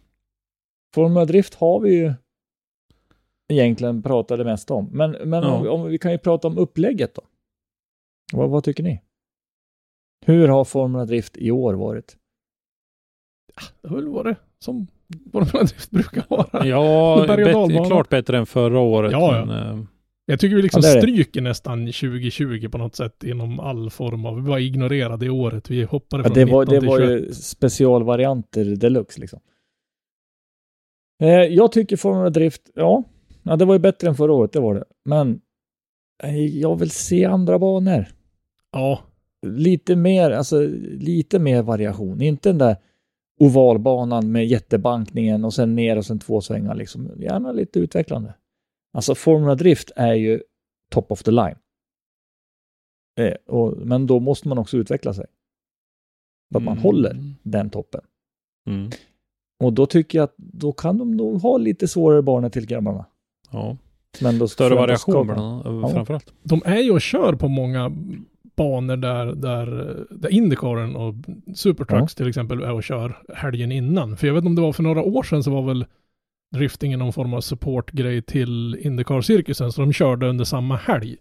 [0.95, 2.13] Formula Drift har vi ju
[3.53, 5.55] egentligen pratat det mesta om, men, men Ja.
[5.55, 7.23] om, om, vi kan ju prata om upplägget då.
[8.33, 9.03] Vad, vad tycker ni?
[10.27, 12.17] Hur har Formula Drift i år varit?
[13.83, 14.87] Det har väl varit som
[15.33, 16.67] Formula Drift brukar vara.
[16.67, 17.85] Ja, dalbana.
[17.85, 19.13] klart bättre än förra året.
[19.13, 19.45] Ja, ja.
[19.45, 19.85] Men, eh,
[20.31, 24.37] Jag tycker vi liksom Ja, stryker nästan 2020 på något sätt inom all form av,
[24.37, 25.71] vi bara ignorerade det året.
[25.71, 27.11] Vi hoppade Ja, från det var, 19 det till var 21.
[27.11, 29.41] ju specialvarianter deluxe liksom.
[31.23, 33.05] Eh, jag tycker Formula Drift, ja,
[33.43, 34.85] ja, det var ju bättre än förra året, det var det.
[35.05, 35.41] Men
[36.23, 38.07] eh, jag vill se andra banor.
[38.73, 39.01] Ja,
[39.47, 42.23] Lite mer, alltså lite mer variation.
[42.23, 42.77] Inte den där
[43.41, 47.11] ovalbanan med jättebankningen och sen ner och sen två svängar liksom.
[47.17, 48.35] Gärna lite utvecklande.
[48.93, 50.43] Alltså Formula Drift är ju
[50.91, 51.57] top of the line.
[53.21, 55.27] Eh, och, men då måste man också utveckla sig.
[56.53, 56.83] Så att man mm.
[56.83, 58.01] håller den toppen.
[58.69, 58.91] Mm.
[59.65, 63.05] Och då tycker jag att då kan de nog ha lite svårare banor till grabbarna.
[63.51, 63.77] Ja.
[64.21, 65.95] Men då Större förväntas variation skapa- bland annat, Ja.
[65.95, 66.33] framförallt.
[66.43, 67.93] de är ju och kör på många
[68.57, 69.67] banor där, där,
[70.11, 71.15] där Indycaren och
[71.55, 74.17] Supertrucks till exempel är och kör helgen innan.
[74.17, 75.87] För jag vet inte om det var för några år sedan så var väl
[76.51, 81.17] driftingen någon form av supportgrej till Indycar-cirkusen, så de körde under samma helg.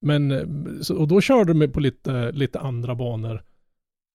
[0.00, 3.42] Men, eh, och då körde de på lite, lite andra banor.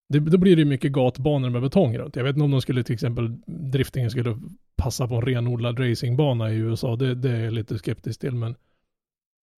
[0.09, 2.15] Det, då blir det ju mycket gatbanor med betong runt.
[2.15, 4.37] Jag vet inte om de skulle till exempel, driftingen skulle
[4.75, 6.95] passa på en renodlad racingbana i USA.
[6.95, 8.55] Det, det är jag lite skeptisk till, men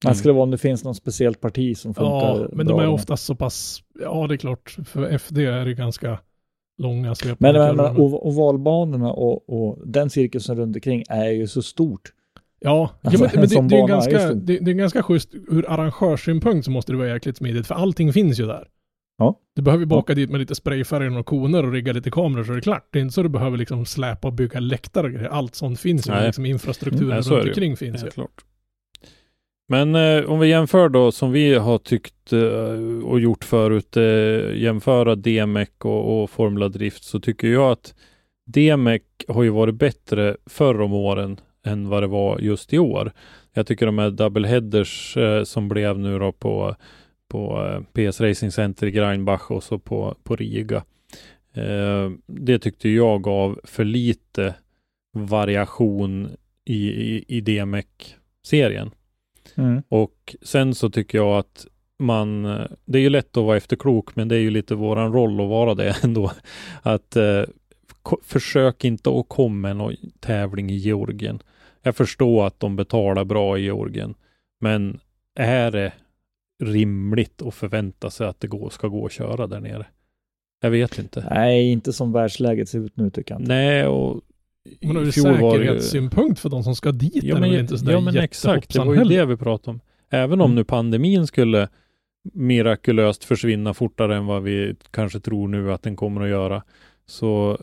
[0.05, 2.87] Det skulle vara om det finns något speciellt parti som funkar Ja, men de är
[2.87, 6.19] oftast så pass, ja det är klart, för FD är det ganska
[6.77, 11.47] långa Men, svepande men, men ov- ovalbanorna och, och den cirkusen runt omkring är ju
[11.47, 12.13] så stort.
[12.59, 15.33] Ja, Alltså, ja men, en men det, det, är ganska, det, det är ganska schysst,
[15.33, 18.67] ur arrangörssynpunkt så måste det vara jäkligt smidigt, för allting finns ju där.
[19.17, 19.39] Ja.
[19.55, 22.51] Du behöver ju baka dit med lite sprayfärg och koner och rigga lite kameror så
[22.51, 22.87] är det klart.
[22.91, 25.29] Det är inte så du behöver liksom släpa och bygga läktare och grejer.
[25.29, 28.09] Allt sånt finns ju, liksom infrastrukturen Nej, så är runt omkring finns ju.
[28.09, 28.45] Klart.
[29.73, 34.55] Men eh, om vi jämför då som vi har tyckt eh, och gjort förut, eh,
[34.55, 37.95] jämföra DMEC och, och Formula Drift så tycker jag att
[38.45, 43.11] DMEC har ju varit bättre förr om åren än vad det var just i år.
[43.53, 46.75] Jag tycker de här double headers eh, som blev nu då på,
[47.29, 50.83] på eh, PS Racing Center i Greinbach och så på, på Riga.
[51.53, 54.55] Eh, det tyckte jag gav för lite
[55.13, 56.29] variation
[56.65, 58.91] i, i, i DMEC-serien.
[59.55, 59.83] Mm.
[59.89, 61.67] Och sen så tycker jag att
[61.99, 62.43] man,
[62.85, 65.49] det är ju lätt att vara efterklok, men det är ju lite våran roll att
[65.49, 66.31] vara det ändå.
[66.81, 67.43] Att eh,
[68.23, 71.39] försök inte att komma med någon tävling i Georgien.
[71.81, 74.15] Jag förstår att de betalar bra i Georgien,
[74.59, 74.99] men
[75.35, 75.93] är det
[76.63, 79.85] rimligt att förvänta sig att det går, ska gå att köra där nere?
[80.61, 81.27] Jag vet inte.
[81.31, 83.53] Nej, inte som världsläget ser ut nu tycker jag inte.
[83.53, 84.21] Nej, och
[84.81, 87.99] Men ur säkerhetssynpunkt för de som ska dit Ja är men, väl inte sådär ja,
[87.99, 89.79] men exakt, det var ju det vi pratade om.
[90.09, 90.55] Även om Mm.
[90.55, 91.69] nu pandemin skulle
[92.33, 96.63] mirakulöst försvinna fortare än vad vi kanske tror nu att den kommer att göra.
[97.05, 97.59] Så,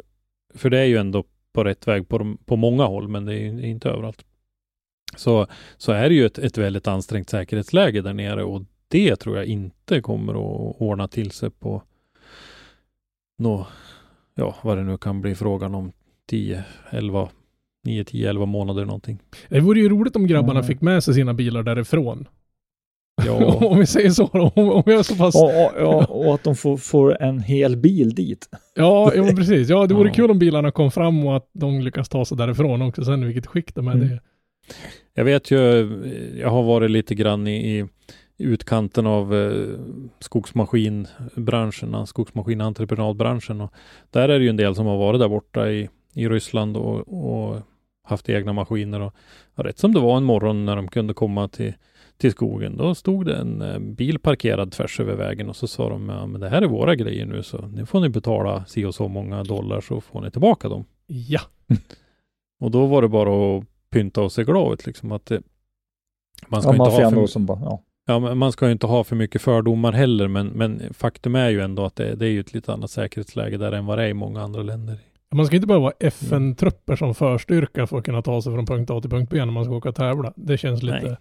[0.55, 3.35] för det är ju ändå på rätt väg på, de, på många håll, men det
[3.35, 4.25] är ju inte överallt.
[5.17, 9.37] Så, så är det ju ett, ett väldigt ansträngt säkerhetsläge där nere och det tror
[9.37, 11.83] jag inte kommer att ordna till sig på
[13.39, 13.67] nå,
[14.35, 15.93] ja, vad det nu kan bli frågan om
[16.31, 17.29] 10, 11,
[17.85, 19.19] 9, 10, 11 månader någonting.
[19.49, 20.65] Det vore ju roligt om grabbarna Mm.
[20.67, 22.29] fick med sig sina bilar därifrån.
[23.27, 24.27] Ja, om vi säger så.
[24.27, 25.35] Om, är så pass...
[25.35, 28.49] Och, och, och att de får, får en hel bil dit.
[28.75, 29.69] Ja, ja precis.
[29.69, 30.15] Ja, det vore Ja.
[30.15, 33.47] kul om bilarna kom fram och att de lyckas ta sig därifrån också sen vilket
[33.47, 33.93] skick de är.
[33.93, 34.09] Mm.
[34.09, 34.21] Det.
[35.15, 35.59] Jag vet ju,
[36.41, 37.87] jag har varit lite grann i, i
[38.39, 39.53] utkanten av eh,
[40.21, 43.73] skogsmaskinbranschen, skogsmaskinentreprenadbranschen och
[44.11, 47.09] där är det ju en del som har varit där borta i, i Ryssland och,
[47.09, 47.61] och
[48.03, 49.15] haft egna maskiner och
[49.55, 51.75] ja, rätt som det var en morgon när de kunde komma till,
[52.17, 55.89] till skogen, då stod det en eh, bil parkerad tvärs över vägen och så sa
[55.89, 58.85] de, ja men det här är våra grejer nu så nu får ni betala si
[58.85, 60.85] och så många dollar så får ni tillbaka dem.
[61.07, 61.41] Ja.
[62.61, 65.43] Och då var det bara att pynta och se glad ut liksom att det,
[66.49, 67.83] man ska Ja, inte ha för, som bara, ja.
[68.07, 71.61] Ja, man ska ju inte ha för mycket fördomar heller, men, men faktum är ju
[71.61, 74.09] ändå att det, det är ju ett lite annat säkerhetsläge där än vad det är
[74.09, 74.99] i många andra länder.
[75.35, 78.91] Man ska inte behöva vara FN-trupper som förstyrka för att kunna ta sig från punkt
[78.91, 80.33] A till punkt B när man ska åka och tävla.
[80.37, 81.01] Det känns lite...
[81.03, 81.17] Nej.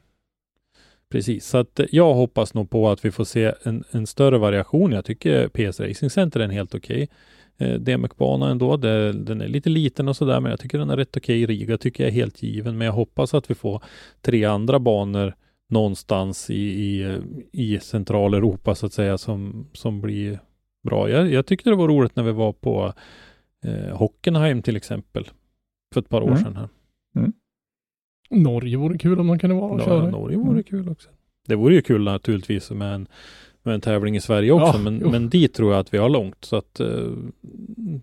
[1.11, 4.37] Precis, så att eh, jag hoppas nog på att vi får se en, en större
[4.37, 4.91] variation.
[4.91, 7.09] Jag tycker PS Racing Center är en helt okej
[7.57, 8.77] eh, DMX-bana ändå.
[8.77, 11.45] Det, den är lite liten och sådär, men jag tycker den är rätt okej.
[11.45, 13.83] Riga tycker jag är helt given, men jag hoppas att vi får
[14.21, 15.33] tre andra banor
[15.69, 17.17] någonstans i, i,
[17.51, 20.39] i Centraleuropa så att säga som, som blir
[20.83, 21.09] bra.
[21.09, 22.93] Jag, jag tyckte det var roligt när vi var på
[23.65, 25.27] eh, Hockenheim till exempel
[25.93, 26.43] för ett par år Mm.
[26.43, 26.55] sedan.
[26.55, 26.69] Här.
[28.29, 30.09] Norge vore kul om de kunde vara och Ja, köra.
[30.09, 31.09] Norge vore kul också.
[31.47, 33.07] Det vore ju kul naturligtvis med en,
[33.63, 35.11] med en tävling i Sverige också, Ja, men, jo.
[35.11, 36.45] men dit tror jag att vi har långt.
[36.45, 36.87] Så att eh,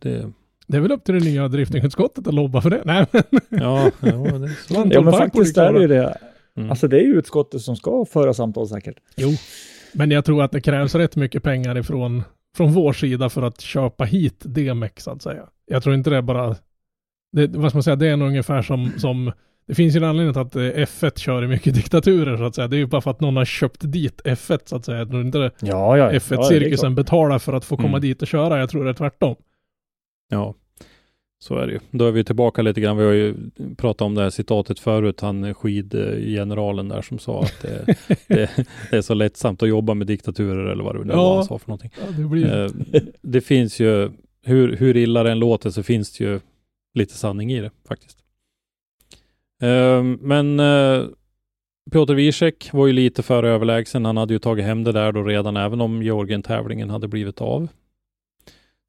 [0.00, 0.32] det,
[0.66, 2.82] Det är väl upp till det nya driftingutskottet att lobba för det.
[2.84, 4.88] Nej, men ja, ja, det är så.
[4.90, 6.16] Ja men faktiskt är det ju det.
[6.56, 6.70] Mm.
[6.70, 8.96] Alltså det är ju utskottet som ska föra samtal säkert.
[9.16, 9.28] Jo,
[9.94, 12.22] men jag tror att det krävs rätt mycket pengar ifrån
[12.56, 15.42] från vår sida för att köpa hit DMX så att säga.
[15.66, 16.56] Jag tror inte det är bara,
[17.32, 19.32] det, vad ska man säga, det är nog ungefär som, som
[19.66, 22.54] det finns ju en anledning till att eh, F1 kör i mycket diktaturer så att
[22.54, 22.68] säga.
[22.68, 24.98] Det är ju bara för att någon har köpt dit F1 så att säga.
[24.98, 26.10] Jag tror inte det Ja, ja.
[26.12, 28.00] F1-cirkusen betalar för att få komma Mm.
[28.00, 28.58] dit och köra.
[28.58, 29.36] Jag tror det är tvärtom.
[30.28, 30.54] Ja,
[31.46, 31.78] så är det ju.
[31.90, 32.96] Då är vi tillbaka lite grann.
[32.96, 33.34] Vi har ju
[33.76, 37.84] pratat om det här citatet förut, han skidgeneralen där som sa att det,
[38.28, 38.50] det,
[38.90, 41.16] det är så lättsamt att jobba med diktaturer eller vad det nu Ja.
[41.16, 41.90] var han sa för någonting.
[42.00, 42.64] Ja, det blir...
[42.64, 44.10] Eh, det finns ju,
[44.42, 46.40] hur, hur illa det än låter så finns det ju
[46.94, 48.18] lite sanning i det faktiskt.
[49.62, 51.02] Eh, men eh,
[51.92, 54.04] Piotr Wiesek var ju lite för överlägsen.
[54.04, 57.68] Han hade ju tagit hem det där då redan, även om Georgien-tävlingen hade blivit av.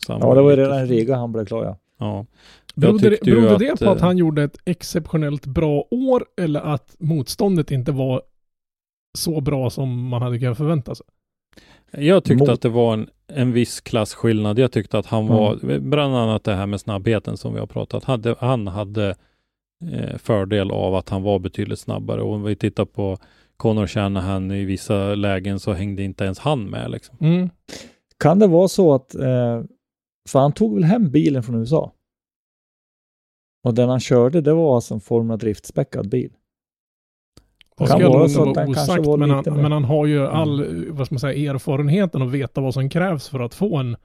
[0.08, 1.78] Ja, det var ju lite- redan i Riga han blev klar ja.
[1.98, 2.26] Ja.
[2.76, 6.60] Berodde, det, berodde det att, på att eh, han gjorde ett exceptionellt bra år eller
[6.62, 8.22] att motståndet inte var
[9.18, 11.06] så bra som man hade kunnat förvänta sig?
[11.92, 14.60] Jag tyckte Mot- att det var en, en viss klasskillnad.
[14.60, 15.36] Jag tyckte att han Mm.
[15.38, 19.16] var, bland annat det här med snabbheten som vi har pratat, hade, han hade
[19.92, 22.22] eh, fördel av att han var betydligt snabbare.
[22.22, 23.18] Och om vi tittar på
[23.58, 27.18] Connor Shanahan i vissa lägen så hängde inte ens han med liksom.
[27.22, 27.50] Mm.
[28.20, 29.62] Kan det vara så att, eh,
[30.28, 31.94] för han tog väl hem bilen från USA?
[33.64, 36.34] Och den han körde, det var alltså en Formula Drift-späckad bil.
[37.78, 40.06] Det Kan vara så att den kanske osagt, var men han, mer- men han har
[40.06, 43.78] ju all, vad ska man säga, erfarenheten och veta vad som krävs för att få
[43.78, 43.96] en,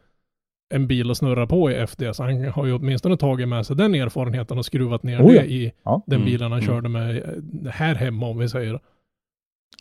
[0.74, 2.14] en bil att snurra på i FD.
[2.14, 5.42] Så han har ju åtminstone tagit med sig den erfarenheten och skruvat ner Oh ja.
[5.42, 6.02] det i Ja.
[6.06, 6.66] den Mm, bilen han mm.
[6.74, 8.80] körde med eh, här hemma om vi säger.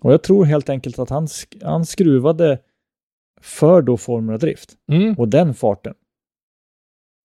[0.02, 1.28] Och jag tror helt enkelt att han,
[1.64, 2.60] han skruvade
[3.42, 5.14] för då Formula Drift Mm.
[5.14, 5.94] och den farten.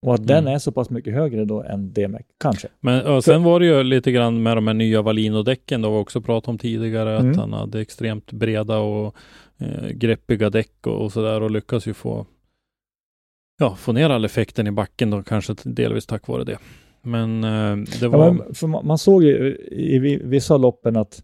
[0.05, 0.53] Och att den Mm.
[0.53, 2.67] är så pass mycket högre då än DMX, kanske.
[2.79, 6.21] Men sen var det ju lite grann med de här nya Valino-däcken då vi också
[6.21, 7.31] pratat om tidigare, Mm.
[7.31, 9.15] att han hade extremt breda och
[9.57, 12.25] eh, greppiga däck och, och sådär och lyckas ju få
[13.59, 16.57] ja, få ner all effekten i backen då kanske delvis tack vare det.
[17.01, 18.31] Men eh, det Ja, var...
[18.31, 21.23] men, för man, man såg ju i vi- vissa loppen att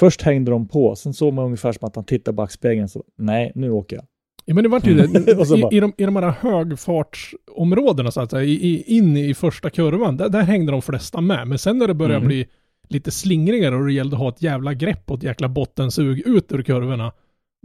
[0.00, 3.04] först hängde de på, sen såg man ungefär som att han tittade i backspegeln så
[3.18, 4.04] nej, nu åker jag.
[4.44, 5.04] Ja men det vart ju det.
[5.72, 9.70] I, i, de, I de här högfartsområdena så att säga, i, i, in i första
[9.70, 11.48] kurvan, där, där hängde de flesta med.
[11.48, 12.26] Men sen när det började Mm.
[12.26, 12.46] bli
[12.88, 16.52] lite slingrigare och det gällde att ha ett jävla grepp och ett jäkla bottensug ut
[16.52, 17.12] ur kurvorna,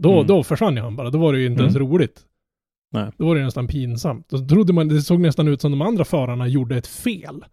[0.02, 0.26] då, Mm.
[0.26, 1.10] då försvann ju han bara.
[1.10, 1.64] Då var det ju inte Mm.
[1.64, 2.20] ens roligt.
[2.92, 3.10] Nej.
[3.18, 4.28] Då var det nästan pinsamt.
[4.28, 7.44] Då trodde man, det såg nästan ut som de andra förarna gjorde ett fel.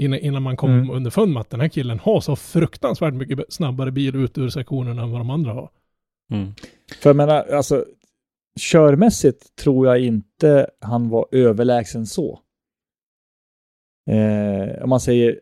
[0.00, 0.90] Innan, innan man kom Mm.
[0.90, 4.98] underfund med att den här killen har så fruktansvärt mycket snabbare bil ut ur sektionen
[4.98, 5.70] än vad de andra har.
[6.30, 6.54] Mm.
[7.02, 7.84] För jag menar, alltså
[8.60, 12.40] körmässigt tror jag inte han var överlägsen så.
[14.10, 15.40] Eh, om man säger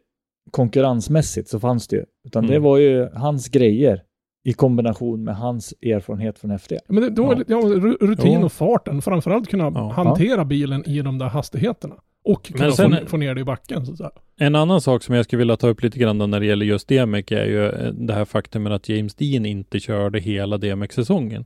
[0.51, 2.05] konkurrensmässigt så fanns det ju.
[2.27, 2.63] Utan det Mm.
[2.63, 4.03] var ju hans grejer
[4.45, 6.79] i kombination med hans erfarenhet från FD.
[6.89, 7.43] Men det, då, Ja.
[7.49, 7.57] ja.
[7.57, 9.03] ru- rutin och farten.
[9.03, 9.93] Framförallt kunna Ja.
[9.93, 11.95] hantera bilen i de där hastigheterna.
[12.25, 13.87] Och kunna sen- få, få ner det i backen.
[13.87, 14.11] Så att säga.
[14.37, 16.67] En annan sak som jag skulle vilja ta upp lite grann då när det gäller
[16.67, 21.45] just DMX är ju eh, det här faktumet att James Dean inte körde hela DMX-säsongen.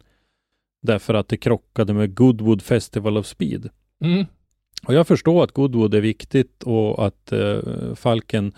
[0.83, 3.69] Därför att det krockade med Goodwood Festival of Speed.
[4.05, 4.27] Mm.
[4.87, 7.59] Och jag förstår att Goodwood är viktigt och att eh,
[7.95, 8.53] Falken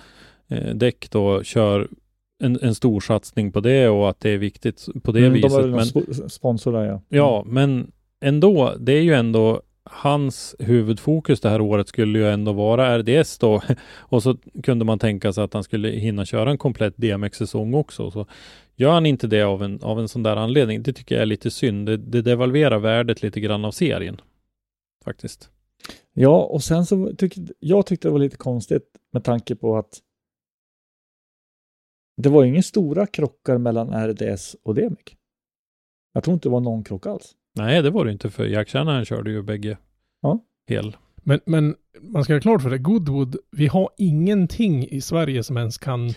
[0.49, 1.89] eh, däck då kör
[2.43, 5.51] en, en stor satsning på det och att det är viktigt på det Mm, viset.
[5.51, 7.03] De var väl Men, spo- sponsor där ja.
[7.09, 12.53] ja, men ändå, det är ju ändå hans huvudfokus det här året skulle ju ändå
[12.53, 13.63] vara RDS då.
[13.99, 18.11] Och så kunde man tänka sig att han skulle hinna köra en komplett DMX-säsong också.
[18.11, 18.27] Så
[18.77, 21.27] gör han inte det av en, av en sån där anledning, det tycker jag är
[21.27, 21.87] lite synd.
[21.87, 24.21] Det, det devalverar värdet lite grann av serien.
[25.05, 25.51] Faktiskt.
[26.13, 29.99] Ja, och sen så tyckte jag tyckte det var lite konstigt med tanke på att
[32.17, 35.13] det var ju inga stora krockar mellan RDS och DMX.
[36.13, 37.37] Jag tror inte det var någon krock alls.
[37.55, 38.69] Nej, det var det inte för Jack
[39.05, 39.77] körde ju bägge
[40.23, 40.39] Ja.
[40.69, 40.97] hel.
[41.17, 45.57] Men, men man ska ha klart för det, Goodwood, vi har ingenting i Sverige som
[45.57, 46.11] ens kan,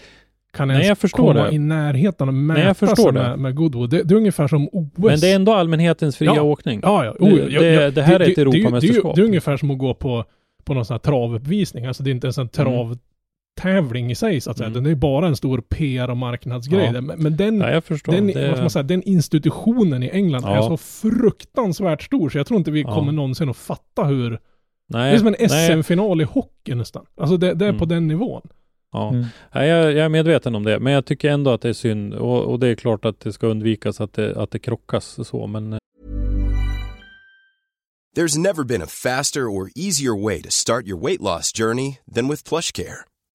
[0.53, 1.55] kan Nej, ens komma det.
[1.55, 3.19] i närheten och mäta Nej, jag förstår sig det.
[3.29, 3.89] med, med Goodwood.
[3.89, 4.89] Det, det är ungefär som OS.
[4.95, 6.41] Men det är ändå allmänhetens fria Ja.
[6.41, 6.79] åkning.
[6.83, 7.15] Ja, ja.
[7.19, 7.91] Det- Oh, ja, det- ja.
[7.91, 9.15] det här är ett det, det, det, Europamästerskap.
[9.15, 10.25] det är ungefär som att gå på,
[10.63, 11.85] på någon sån här travuppvisning.
[11.85, 12.53] Alltså det är inte ens en Mm.
[13.61, 14.67] Travtävling i sig så att säga.
[14.69, 14.83] Mm.
[14.83, 16.91] Den är bara en stor PR och marknadsgrej.
[16.93, 17.01] Ja.
[17.01, 18.69] Men, men den, Ja, den, det...
[18.69, 20.67] säga, den institutionen i England är Ja.
[20.67, 22.95] så fruktansvärt stor så jag tror inte vi Ja.
[22.95, 24.39] kommer någonsin att fatta hur...
[24.89, 25.83] Nej, det är som en.
[25.83, 27.05] SM-final i hockey nästan.
[27.17, 27.79] Alltså det, det är Mm.
[27.79, 28.41] på den nivån.
[28.91, 29.09] Ja.
[29.09, 29.25] Mm.
[29.53, 32.43] Jag, jag är medveten om det, men jag tycker ändå att det är synd och,
[32.43, 35.77] och det är klart att det ska undvikas att det, att det krockas så, men
[38.17, 42.27] There's never been a faster or easier way to start your weight loss journey than
[42.29, 42.97] with PlushCare.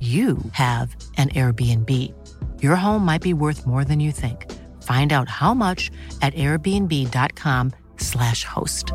[0.00, 1.90] you have an Airbnb.
[2.62, 4.36] Your home might be worth more than you think.
[4.82, 5.90] Find out how much
[6.22, 8.86] at airbnb.com/slash host.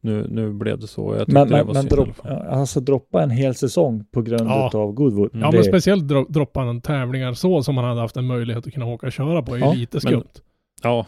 [0.00, 1.14] nu, nu blev det så.
[1.18, 4.70] Jag Men, men, men dropp, alltså droppa en hel säsong på grund Ja.
[4.74, 5.30] av Goodwood.
[5.32, 8.66] Ja, det, men speciellt dro- droppa han tävlingar så som han hade haft en möjlighet
[8.66, 10.42] att kunna åka och köra på är Ja, lite men- skumt.
[10.82, 11.06] Ja.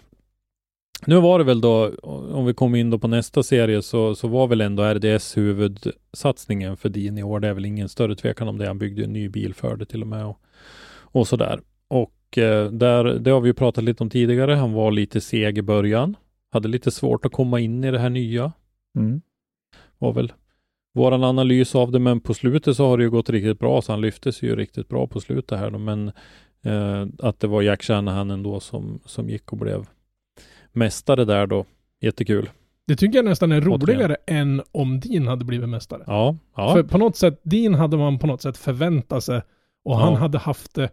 [1.04, 1.92] Nu var det väl då,
[2.32, 6.76] om vi kommer in då på nästa serie, så, så var väl ändå RDS huvudsatsningen
[6.76, 7.40] för Dean i år.
[7.40, 8.66] Det är väl ingen större tvekan om det.
[8.66, 10.40] Han byggde en ny bil för det till och med och,
[11.02, 11.60] och sådär.
[11.88, 14.54] Och eh, där, det har vi ju pratat lite om tidigare.
[14.54, 16.16] Han var lite seg i början.
[16.52, 18.52] Hade lite svårt att komma in i det här nya.
[18.96, 19.20] mm.
[19.98, 20.32] Var väl
[20.94, 21.98] våran analys av det.
[21.98, 23.82] Men på slutet så har det ju gått riktigt bra.
[23.82, 25.78] Så han lyftes ju riktigt bra på slutet här då.
[25.78, 26.12] Men
[26.62, 29.86] eh, att det var Jack Shanahan ändå som, som gick och blev
[30.76, 31.64] mästare där då.
[32.00, 32.50] Jättekul.
[32.86, 36.02] Det tycker jag nästan är roligare än om Dean hade blivit mästare.
[36.06, 36.72] Ja, ja.
[36.72, 39.42] För på något sätt, Dean hade man på något sätt förväntat sig
[39.84, 40.18] och han Ja.
[40.18, 40.90] hade haft det,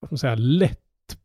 [0.00, 0.78] vad ska man säga, lätt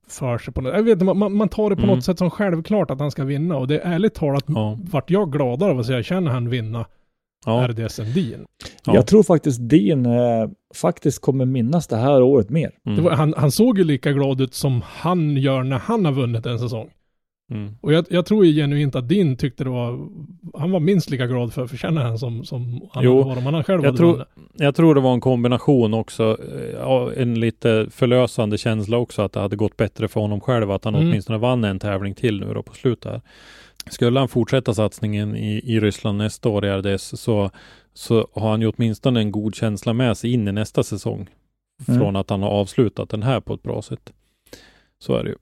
[0.07, 1.95] för sig på något Jag vet inte, man- man, tar det på Mm.
[1.95, 4.77] något sätt som självklart att han ska vinna och det är ärligt talat Ja.
[4.91, 6.85] vart jag gladare av att säga känner han vinna
[7.45, 7.67] ja.
[7.67, 8.45] RDS än Dean.
[8.85, 8.95] Ja.
[8.95, 12.71] Jag tror faktiskt Dean eh, faktiskt kommer minnas det här året mer.
[12.85, 12.95] Mm.
[12.97, 16.11] Det var, han, han såg ju lika glad ut som han gör när han har
[16.11, 16.89] vunnit en säsong.
[17.51, 17.75] Mm.
[17.81, 20.07] Och jag, jag tror ju genuint att Dean tyckte det var,
[20.59, 23.53] han var minst lika glad för, för känner han som, som han Jo, varit om
[23.53, 24.27] han själv jag hade tror- vunnit.
[24.57, 26.37] Jag tror det var en kombination också.
[26.79, 30.71] eh, en lite förlösande känsla också att det hade gått bättre för honom själv.
[30.71, 31.07] Att han Mm.
[31.07, 33.11] åtminstone vann en tävling till nu då på slutet.
[33.11, 33.21] Här.
[33.89, 37.51] Skulle han fortsätta satsningen i, i Ryssland nästa år i RDS så,
[37.93, 41.27] så har han ju åtminstone en god känsla med sig in i nästa säsong.
[41.87, 41.99] Mm.
[41.99, 44.13] Från att han har avslutat den här på ett bra sätt.
[44.99, 45.35] Så är det ju.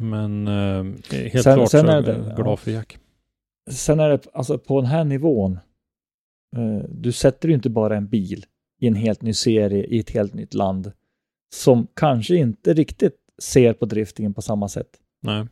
[0.00, 2.98] Men eh, helt Sen- klart sen så är det- glad för Jack.
[3.70, 5.58] Sen är det alltså på den här nivån.
[6.56, 8.44] Eh, du sätter ju inte bara en bil
[8.80, 10.92] i en helt ny serie i ett helt nytt land
[11.54, 14.88] som kanske inte riktigt ser på driftingen på samma sätt
[15.22, 15.46] Nej.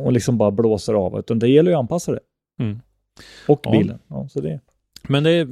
[0.00, 2.20] och liksom bara blåser av, utan det gäller ju att anpassa det.
[2.60, 2.80] Mm.
[3.48, 3.70] Och Ja.
[3.70, 3.98] bilen.
[4.08, 4.60] Ja, så det.
[5.08, 5.44] Men det är,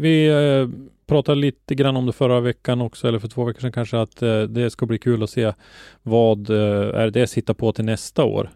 [0.00, 0.68] vi eh,
[1.12, 4.22] pratade lite grann om det förra veckan också, eller för två veckor sedan kanske, att
[4.22, 5.52] eh, det ska bli kul att se
[6.02, 8.50] vad eh, RDS hittar på till nästa år.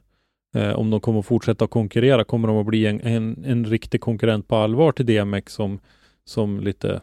[0.54, 4.00] Eh, om de kommer att fortsätta konkurrera, kommer de att bli en, en, en riktig
[4.00, 5.80] konkurrent på allvar till DMX som,
[6.24, 7.00] som lite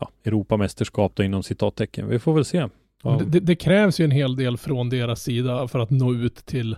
[0.00, 2.08] ja, Europamästerskap då inom citattecken.
[2.08, 2.68] Vi får väl se.
[3.02, 3.18] Ja.
[3.18, 6.36] Det, det, det krävs ju en hel del från deras sida för att nå ut
[6.36, 6.76] till,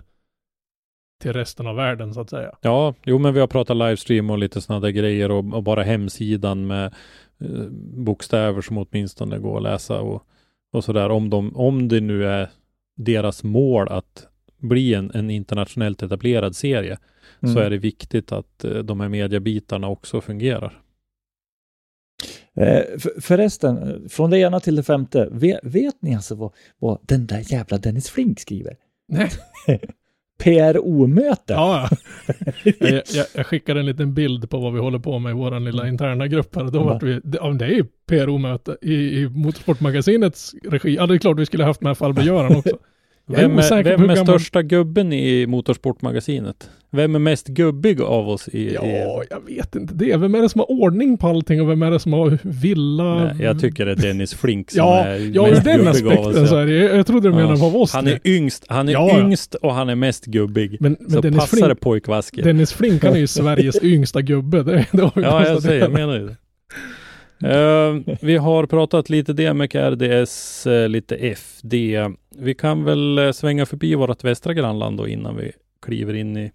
[1.21, 2.51] till resten av världen så att säga.
[2.61, 5.83] Ja, jo men vi har pratat livestream och lite sådana där grejer och, och bara
[5.83, 6.85] hemsidan med
[7.41, 10.23] eh, bokstäver som åtminstone går att läsa och,
[10.73, 11.09] och sådär.
[11.09, 12.49] Om, de, om det nu är
[12.97, 16.97] deras mål att bli en, en internationellt etablerad serie
[17.41, 17.63] så Mm.
[17.63, 20.81] är det viktigt att eh, de här mediebitarna också fungerar.
[22.55, 26.99] Eh, för, förresten, från det ena till det femte, vet, vet ni alltså vad, vad
[27.01, 28.75] den där jävla Dennis Flink skriver?
[29.07, 29.29] Nej.
[30.37, 31.53] PRO-möte.
[31.53, 32.33] Ja, ja.
[32.79, 35.59] jag, jag, jag skickar en liten bild på vad vi håller på med i vår
[35.59, 36.63] lilla interna grupp här.
[36.63, 36.83] Då Ja.
[36.83, 40.95] vart vi, det, ja, det är ju PRO-möte i, i Motorsportmagasinets regi.
[40.95, 42.77] Ja, det är klart vi skulle haft med Falbe-Göran också.
[43.25, 46.69] Vem är, vem är största gubben i Motorsportmagasinet?
[46.91, 48.73] Vem är mest gubbig av oss i...
[48.73, 48.85] Ja,
[49.23, 49.27] i...
[49.29, 50.17] jag vet inte det.
[50.17, 53.23] Vem är det som har ordning på allting och vem är det som har villa?
[53.23, 56.25] Nej, jag tycker det är Dennis Flink som Ja, är ja mest den gubbig av
[56.27, 56.49] oss.
[56.49, 56.61] så ja.
[56.61, 56.73] är det.
[56.73, 57.41] Jag, jag trodde du Ja.
[57.41, 57.93] menade på oss.
[57.93, 59.19] Han är yngst, han är Ja, ja.
[59.19, 60.77] yngst och han är mest gubbig.
[60.79, 62.43] men, men så Dennis passa Flink, det pojkvasker.
[62.43, 64.63] Dennis Flink han är ju Sveriges yngsta gubbe.
[64.63, 66.35] Det, det har vi Ja, jag säger, jag menar ju det.
[67.43, 71.99] Eh, vi har pratat lite DMEC, RDS, uh, lite FD.
[72.39, 75.51] Vi kan väl eh, svänga förbi vårt västra grannland då innan vi
[75.87, 76.51] kliver in i,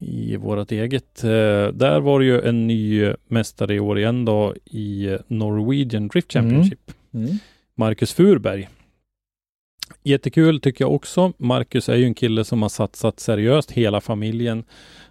[0.00, 1.24] i vårt eget.
[1.24, 6.32] Eh, där var det ju en ny mästare i år igen då i Norwegian Drift
[6.32, 6.90] Championship.
[7.14, 7.38] Mm.
[7.74, 8.68] Marcus Furberg.
[10.02, 11.32] Jättekul tycker jag också.
[11.38, 13.70] Marcus är ju en kille som har satsat seriöst.
[13.70, 14.64] Hela familjen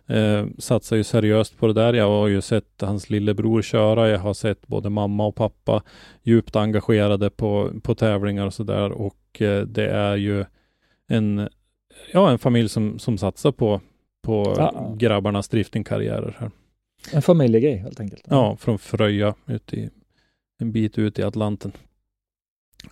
[0.08, 1.94] eh, satsar ju seriöst på det där.
[1.94, 4.10] Jag har ju sett hans lillebror köra.
[4.10, 5.84] Jag har sett både mamma och pappa
[6.24, 8.92] djupt engagerade på, på tävlingar och sådär.
[8.92, 10.46] Och eh, det är ju
[11.08, 11.50] en,
[12.14, 13.82] ja, en familj som, som satsar på,
[14.24, 14.96] på Ja.
[14.98, 16.52] grabbarnas driftingkarriärer här.
[17.14, 18.24] En familjegrej helt enkelt.
[18.30, 19.90] Ja, från Fröja ut i,
[20.60, 21.72] en bit ut i Atlanten.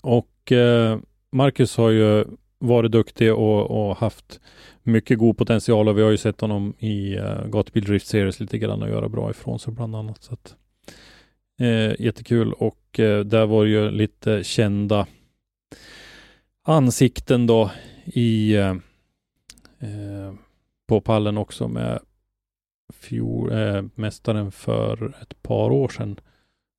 [0.01, 0.99] Och eh,
[1.31, 2.25] Marcus har ju
[2.59, 4.39] varit duktig och, och haft
[4.83, 8.57] mycket god potential och vi har ju sett honom i uh, Gatubil Drift Series lite
[8.57, 10.23] grann och göra bra ifrån sig bland annat.
[10.23, 10.55] Så att,
[11.61, 15.07] eh, jättekul och eh, där var ju lite kända
[16.65, 17.71] ansikten då
[18.05, 18.75] i eh,
[19.84, 20.34] eh,
[20.88, 21.99] på pallen också med
[22.93, 26.19] fjol, eh, mästaren för ett par år sedan.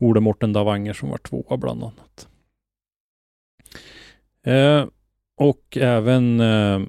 [0.01, 2.29] Ole Morten Davanger som var tvåa bland annat.
[4.47, 4.87] Eh,
[5.37, 6.81] och även eh,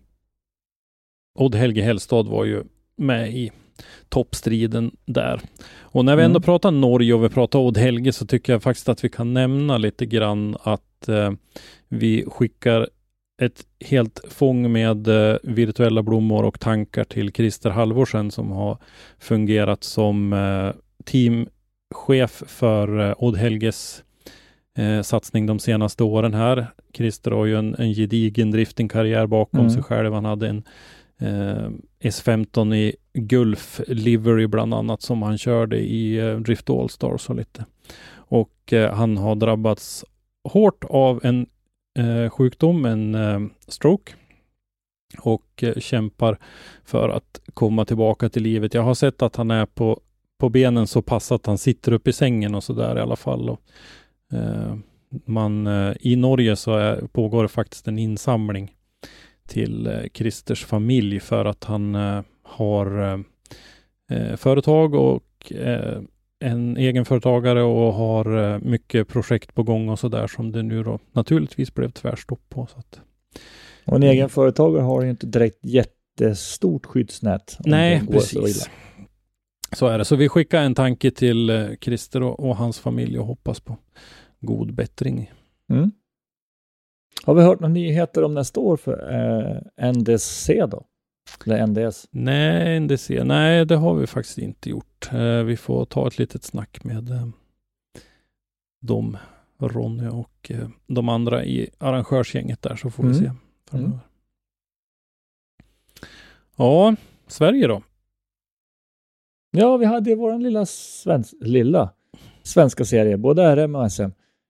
[1.40, 2.64] Odd Helge Hellstad var ju
[2.96, 3.52] med i
[4.10, 5.42] toppstriden där.
[5.80, 6.42] Och när vi ändå Mm.
[6.46, 9.78] pratar Norge och vi pratar Odd Helge så tycker jag faktiskt att vi kan nämna
[9.78, 11.32] lite grann att eh,
[11.88, 12.90] vi skickar
[13.42, 18.78] ett helt fång med eh, virtuella blommor och tankar till Christer Halvorsen som har
[19.20, 20.72] fungerat som eh,
[21.06, 24.04] teamchef för eh, Odd Helges
[24.78, 26.68] eh, satsning de senaste åren här.
[26.94, 29.72] Christer har ju en, en gedigen driftingkarriär bakom Mm.
[29.72, 30.14] sig själv.
[30.14, 30.64] Han hade en
[31.20, 31.70] eh,
[32.04, 37.66] S15 i Gulf Livery bland annat som han körde i eh, Drift Allstars och lite.
[38.28, 40.06] Och han har drabbats
[40.50, 41.46] hårt av en
[41.96, 44.14] eh, sjukdom, en eh, stroke
[45.20, 46.38] och eh, kämpar
[46.84, 48.74] för att komma tillbaka till livet.
[48.74, 50.00] Jag har sett att han är på,
[50.38, 53.16] på benen så pass att han sitter upp i sängen och så där i alla
[53.16, 53.50] fall.
[53.50, 53.62] Och,
[54.34, 54.76] eh,
[55.26, 58.72] man, eh, I Norge så är, pågår det faktiskt en insamling
[59.48, 63.20] till eh, Christers familj för att han eh, har eh,
[64.18, 66.02] eh företag och eh,
[66.40, 70.84] en egenföretagare och har eh, mycket projekt på gång och så där som det nu
[70.84, 72.68] då naturligtvis blev tvärstopp på.
[72.68, 73.02] Så att,
[73.86, 77.58] Och en egen företagare har ju inte direkt jättestort skyddsnät.
[77.60, 78.36] Nej, så precis.
[78.36, 78.72] illa.
[79.76, 80.06] Så är det.
[80.06, 83.78] Så vi skickar en tanke till eh, Christer och, och hans familj och hoppas på
[84.40, 85.32] god bättring.
[85.70, 85.92] Mm.
[87.24, 90.86] Har vi hört några nyheter om nästa år för eh, NDC då?
[91.46, 92.08] Eller NDS?
[92.12, 93.24] Nej, NDC.
[93.24, 95.10] Nej, det har vi faktiskt inte gjort.
[95.14, 97.28] Eh, vi får ta ett litet snack med eh,
[98.82, 99.18] dem,
[99.60, 103.22] Ronny och eh, de andra i arrangörsgänget där så får vi Mm.
[103.24, 103.32] se
[103.70, 104.00] framöver.
[106.56, 106.96] Ja,
[107.28, 107.84] Sverige då?
[109.52, 111.94] Ja, vi hade vår lilla, svens lilla
[112.44, 114.02] svenska serie, både RM och SM.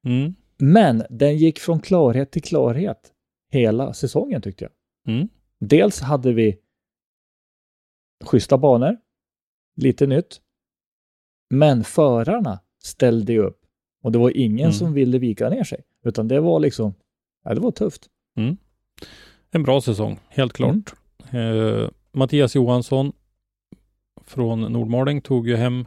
[0.06, 0.36] Mm.
[0.58, 3.12] Men den gick från klarhet till klarhet
[3.52, 4.72] hela säsongen tyckte jag.
[5.16, 5.28] Mm.
[5.60, 6.58] Dels hade vi
[8.24, 8.98] schyssta banor,
[9.76, 10.42] lite nytt.
[11.50, 13.62] Men förarna ställde ju upp
[14.04, 14.74] och det var ingen Mm.
[14.74, 15.82] som ville vika ner sig.
[16.06, 16.94] Utan det var liksom,
[17.44, 18.06] ja det var tufft.
[19.52, 20.94] En bra säsong, helt klart.
[21.32, 23.12] Eh, Mattias Johansson
[24.26, 25.86] från Nordmaling tog ju hem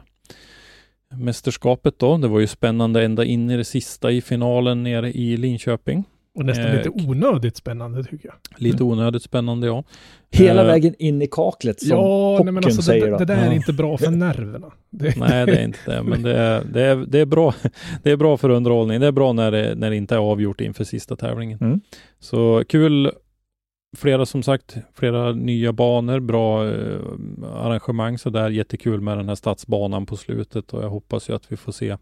[1.15, 2.17] mästerskapet då.
[2.17, 6.03] Det var ju spännande ända in i det sista i finalen nere i Linköping.
[6.39, 8.61] Och nästan Eh, lite onödigt spännande tycker jag.
[8.61, 9.83] Lite onödigt spännande ja.
[10.31, 13.47] Hela Eh, vägen in i kaklet som Ja, nej, men alltså säger det, det där
[13.47, 14.71] är inte bra för nerverna.
[14.89, 17.53] Det, Nej, det är inte det, men det är, det är, det är, bra,
[18.03, 18.99] det är bra för underhållning.
[18.99, 21.59] Det är bra när det, när det inte är avgjort inför sista tävlingen.
[21.61, 21.81] Mm.
[22.19, 23.11] Så kul.
[23.97, 26.99] Flera som sagt, flera nya banor, bra eh,
[27.53, 28.49] arrangemang så där.
[28.49, 31.97] Jättekul med den här stadsbanan på slutet och jag hoppas ju att vi får se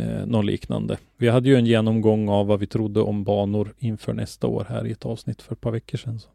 [0.00, 0.98] eh, något liknande.
[1.16, 4.86] Vi hade ju en genomgång av vad vi trodde om banor inför nästa år här
[4.86, 6.18] i ett avsnitt för ett par veckor sedan.
[6.20, 6.28] Så.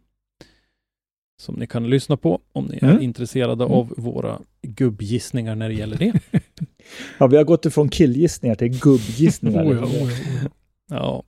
[1.42, 2.98] som ni kan lyssna på om ni Mm.
[2.98, 6.14] är intresserade av våra gubbgissningar när det gäller det.
[7.20, 9.64] Ja, vi har gått ifrån killgissningar till gubbgissningar.
[9.66, 10.12] Oh ja, oh ja, oh
[10.44, 10.50] ja.
[10.90, 11.24] Ja.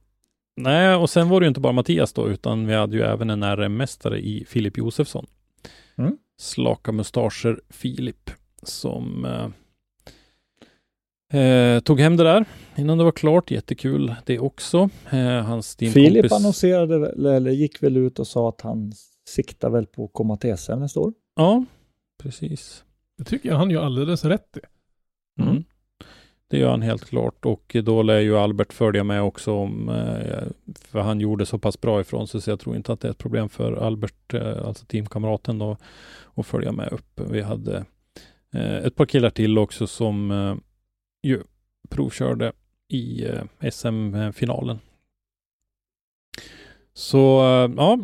[0.56, 3.30] Nej, och sen var det ju inte bara Mattias då, utan vi hade ju även
[3.30, 5.26] en RM-mästare i Filip Josefsson.
[5.98, 6.18] Mm.
[6.40, 8.30] Slaka mustascher Filip,
[8.64, 9.48] som eh,
[11.34, 12.46] eh, tog hem det där
[12.78, 13.52] innan det var klart.
[13.52, 14.90] Jättekul det också.
[15.12, 15.76] Eh, hans.
[15.76, 18.94] Filip annonserade, väl- eller gick väl ut och sa att han
[19.30, 21.14] siktar väl på att komma till SM nästa år.
[21.36, 21.66] Ja,
[22.24, 22.84] precis.
[23.18, 24.60] Det tycker jag han gör alldeles rätt i.
[25.42, 25.64] Mm.
[26.50, 30.44] Det gör han helt klart och då lär ju Albert följa med också om, eh,
[30.82, 33.12] för han gjorde så pass bra ifrån sig så jag tror inte att det är
[33.12, 35.78] ett problem för Albert, eh, alltså teamkamraten då,
[36.36, 37.22] att följa med upp.
[37.30, 37.86] Vi hade
[38.54, 40.32] eh, ett par killar till också som
[41.24, 41.44] ju
[41.90, 42.52] provkörde
[42.94, 44.80] i eh, SM-finalen.
[46.94, 48.00] Så eh, ja,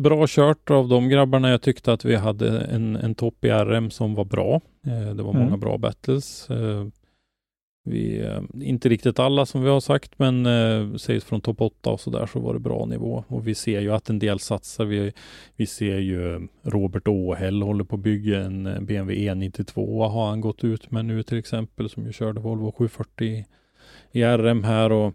[0.00, 1.50] bra kört av de grabbarna.
[1.50, 4.60] Jag tyckte att vi hade en, en topp i RM som var bra.
[4.86, 5.44] Eh, det var Mm.
[5.44, 6.48] många bra battles.
[7.84, 11.90] Vi, eh, inte riktigt alla som vi har sagt, men eh, sägs från topp 8
[11.90, 13.24] och så där så var det bra nivå.
[13.28, 14.84] Och vi ser ju att en del satsar.
[14.84, 15.12] Vi,
[15.56, 20.28] vi ser ju eh, Robert Åhäll håller på att bygga en eh, BMW E92 har
[20.28, 23.44] han gått ut med nu till exempel som ju körde Volvo 740
[24.12, 25.06] i RM här och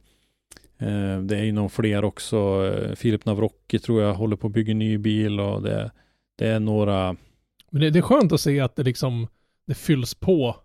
[0.77, 2.71] eh, det är ju någon fler också.
[2.95, 5.91] Filip Navrocki tror jag håller på att bygga en ny bil och det,
[6.37, 7.15] det är några
[7.69, 9.27] Men det, det är skönt att se att det liksom,
[9.67, 10.55] det fylls på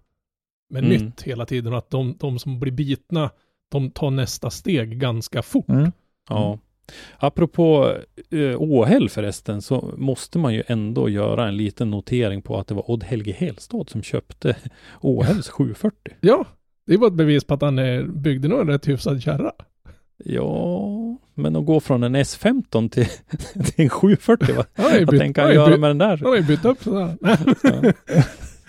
[0.72, 0.96] med Mm.
[0.96, 3.30] nytt hela tiden och att de, de som blir bitna,
[3.70, 5.68] de tar nästa steg ganska fort.
[5.68, 5.92] Mm.
[6.28, 6.58] Ja.
[7.18, 7.96] Apropå
[8.30, 12.74] eh, Åhäll förresten så måste man ju ändå göra en liten notering på att det
[12.74, 14.56] var Odd Helge Helstad som köpte
[15.00, 15.96] Åhälls 740.
[16.20, 16.44] Ja,
[16.86, 19.52] det var ett bevis på att han eh, byggde nog en rätt hyfsad kärra.
[20.24, 20.88] Ja,
[21.34, 23.06] men att gå från en S15 till,
[23.64, 26.16] till en 740, vad, tänker han göra med den där?
[26.16, 27.16] han har ju bytt upp sådär.
[27.20, 27.92] Ja.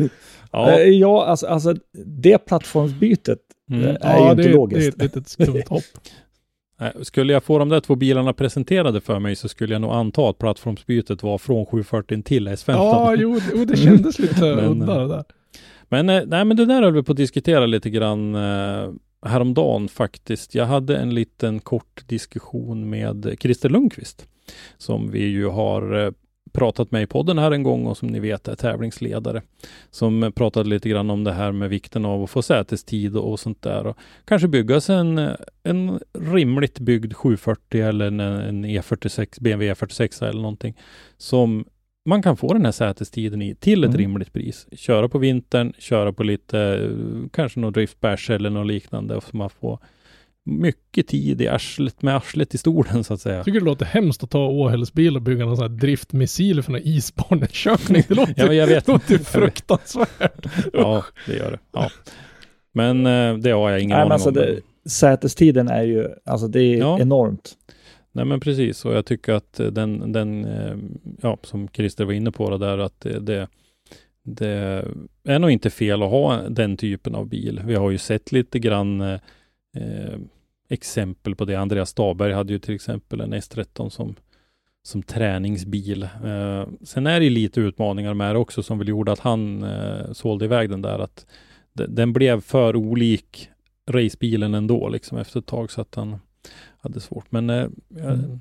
[0.53, 1.75] Ja, Ja, ja alltså, alltså
[2.05, 3.39] det plattformsbytet
[3.71, 3.83] mm.
[3.83, 4.97] eh, är ju inte det, logiskt.
[4.97, 5.83] det är ett litet skumt hopp.
[6.79, 9.91] Nej, Skulle jag få de där två bilarna presenterade för mig så skulle jag nog
[9.93, 12.71] anta att plattformsbytet var från 740 till S15.
[12.73, 15.23] Ja, jo, det- jo, det kändes lite udda det där.
[15.89, 18.89] Men, eh, nej, men det där höll vi på att diskutera lite grann eh,
[19.25, 20.55] häromdagen faktiskt.
[20.55, 24.27] Jag hade en liten kort diskussion med Christer Lundqvist
[24.77, 26.11] som vi ju har eh,
[26.53, 29.41] pratat med i podden här en gång och som ni vet är tävlingsledare.
[29.91, 33.39] Som pratade lite grann om det här med vikten av att få sätestid och, och
[33.39, 33.87] sånt där.
[33.87, 35.17] Och kanske bygga sig en,
[35.63, 40.77] en rimligt byggd 740 eller en, en E46, BMW E46 eller någonting
[41.17, 41.65] som
[42.05, 43.97] man kan få den här sätestiden i till ett Mm.
[43.97, 44.67] rimligt pris.
[44.71, 49.21] Köra på vintern, köra på lite, eh, kanske någon driftbärs eller något liknande.
[49.21, 49.79] Så man får
[50.45, 53.35] mycket tid i arslet, med arslet i stolen så att säga.
[53.35, 56.63] Jag tycker det låter hemskt att ta Åhälls bil och bygga någon sån här driftmissil
[56.63, 58.03] för någon isbanekörning.
[58.07, 58.87] Det låter, Ja, men jag vet.
[58.87, 60.45] låter fruktansvärt.
[60.73, 61.59] Ja, det gör det.
[61.71, 61.89] Ja.
[62.73, 64.35] Men eh, det har jag ingen Nej, aning alltså om.
[64.35, 66.99] det, sätestiden är ju, alltså det är Ja.
[66.99, 67.53] enormt.
[68.11, 70.75] Nej men precis, och jag tycker att eh, den, den eh,
[71.21, 73.47] ja, som Christer var inne på det där, att det, det,
[74.25, 74.85] det
[75.27, 77.61] är nog inte fel att ha den typen av bil.
[77.65, 79.19] Vi har ju sett lite grann eh,
[80.73, 81.55] exempel på det.
[81.55, 84.15] Andreas Staberg hade ju till exempel en S13 som,
[84.83, 86.03] som träningsbil.
[86.03, 90.11] Eh, sen är det lite utmaningar med det också som väl gjorde att han eh,
[90.11, 90.99] sålde iväg den där.
[90.99, 91.25] Att
[91.73, 93.49] de, den blev för olik
[93.89, 96.19] racebilen ändå liksom efter ett tag så att han
[96.79, 97.31] hade svårt.
[97.31, 97.67] Men eh,
[97.99, 98.39] Mm.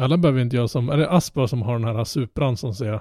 [0.00, 3.00] Alla behöver inte göra som, är det Asper som har den här Supran som ser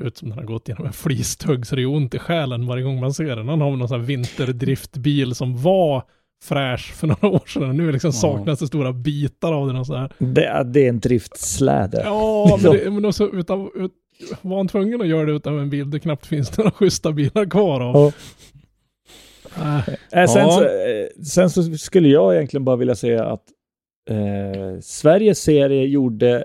[0.00, 2.82] ut som den har gått genom en flistugg så det är ont i själen varje
[2.82, 3.48] gång man ser den.
[3.48, 6.04] Han har någon sån här vinterdriftbil som var
[6.44, 7.76] fräsch för några år sedan.
[7.76, 10.12] Nu liksom saknas det stora bitar av den och så här.
[10.18, 12.02] Det, är- det är en driftsläde.
[12.04, 13.92] Ja, men, det, men också utan, ut,
[14.42, 17.50] var han tvungen att göra det utan en bil det knappt finns några schyssta bilar
[17.50, 17.94] kvar av.
[17.94, 18.12] Ja.
[19.78, 20.50] Äh, Eh, sen, Ja.
[20.50, 23.44] så, eh, sen så skulle jag egentligen bara vilja säga att
[24.10, 26.44] eh, Sveriges serie gjorde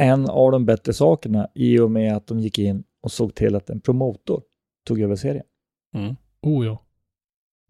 [0.00, 3.54] en av de bättre sakerna i och med att de gick in och såg till
[3.56, 4.42] att en promotor
[4.86, 5.44] tog över serien.
[5.94, 6.16] Mm.
[6.42, 6.82] oh ja.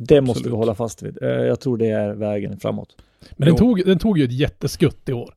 [0.02, 0.56] Det måste vi Absolut.
[0.56, 1.22] hålla fast vid.
[1.22, 2.96] Eh, jag tror det är vägen framåt.
[3.36, 3.56] Men den Jo.
[3.56, 5.34] tog, den tog ju ett jätteskutt i år.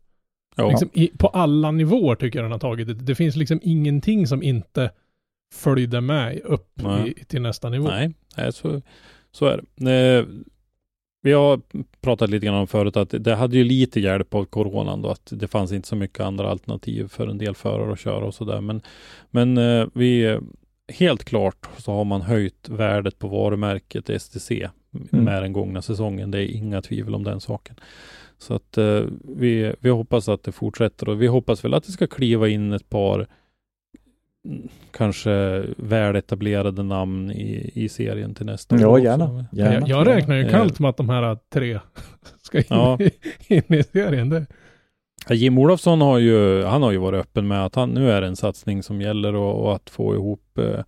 [0.70, 2.93] Liksom i, på alla nivåer tycker jag den har tagit det.
[2.93, 4.91] Det finns liksom ingenting som inte
[5.53, 7.88] följde med upp i, till nästa nivå.
[7.88, 8.82] Nej, nej så,
[9.32, 10.18] så är det.
[10.18, 10.26] Eh,
[11.22, 11.61] vi har
[12.01, 15.34] pratat lite grann om förut att det hade ju lite hjälp av coronan då, att
[15.36, 18.61] det fanns inte så mycket andra alternativ för en del förare att köra och sådär.
[18.61, 18.82] Men,
[19.32, 20.39] men eh, vi,
[20.94, 24.68] helt klart så har man höjt värdet på varumärket STC
[25.10, 26.32] med den gångna säsongen.
[26.32, 27.76] Det är inga tvivel om den saken.
[28.38, 29.02] Så att eh,
[29.38, 32.72] vi, vi hoppas att det fortsätter och vi hoppas väl att det ska kliva in
[32.74, 33.28] ett par
[34.48, 39.00] mm, kanske väletablerade namn i, i serien till nästa Ja, år.
[39.00, 39.46] gärna.
[39.52, 39.74] gärna.
[39.74, 40.52] Jag, jag räknar ju Eh.
[40.52, 41.80] kallt med att de här tre
[42.42, 42.98] ska in, Ja.
[43.02, 43.12] i,
[43.56, 44.30] in i serien.
[44.30, 44.46] Det,
[45.30, 48.28] Jim Olofsson har ju, han har ju varit öppen med att han, nu är det
[48.28, 50.80] en satsning som gäller och, och att få ihop eh,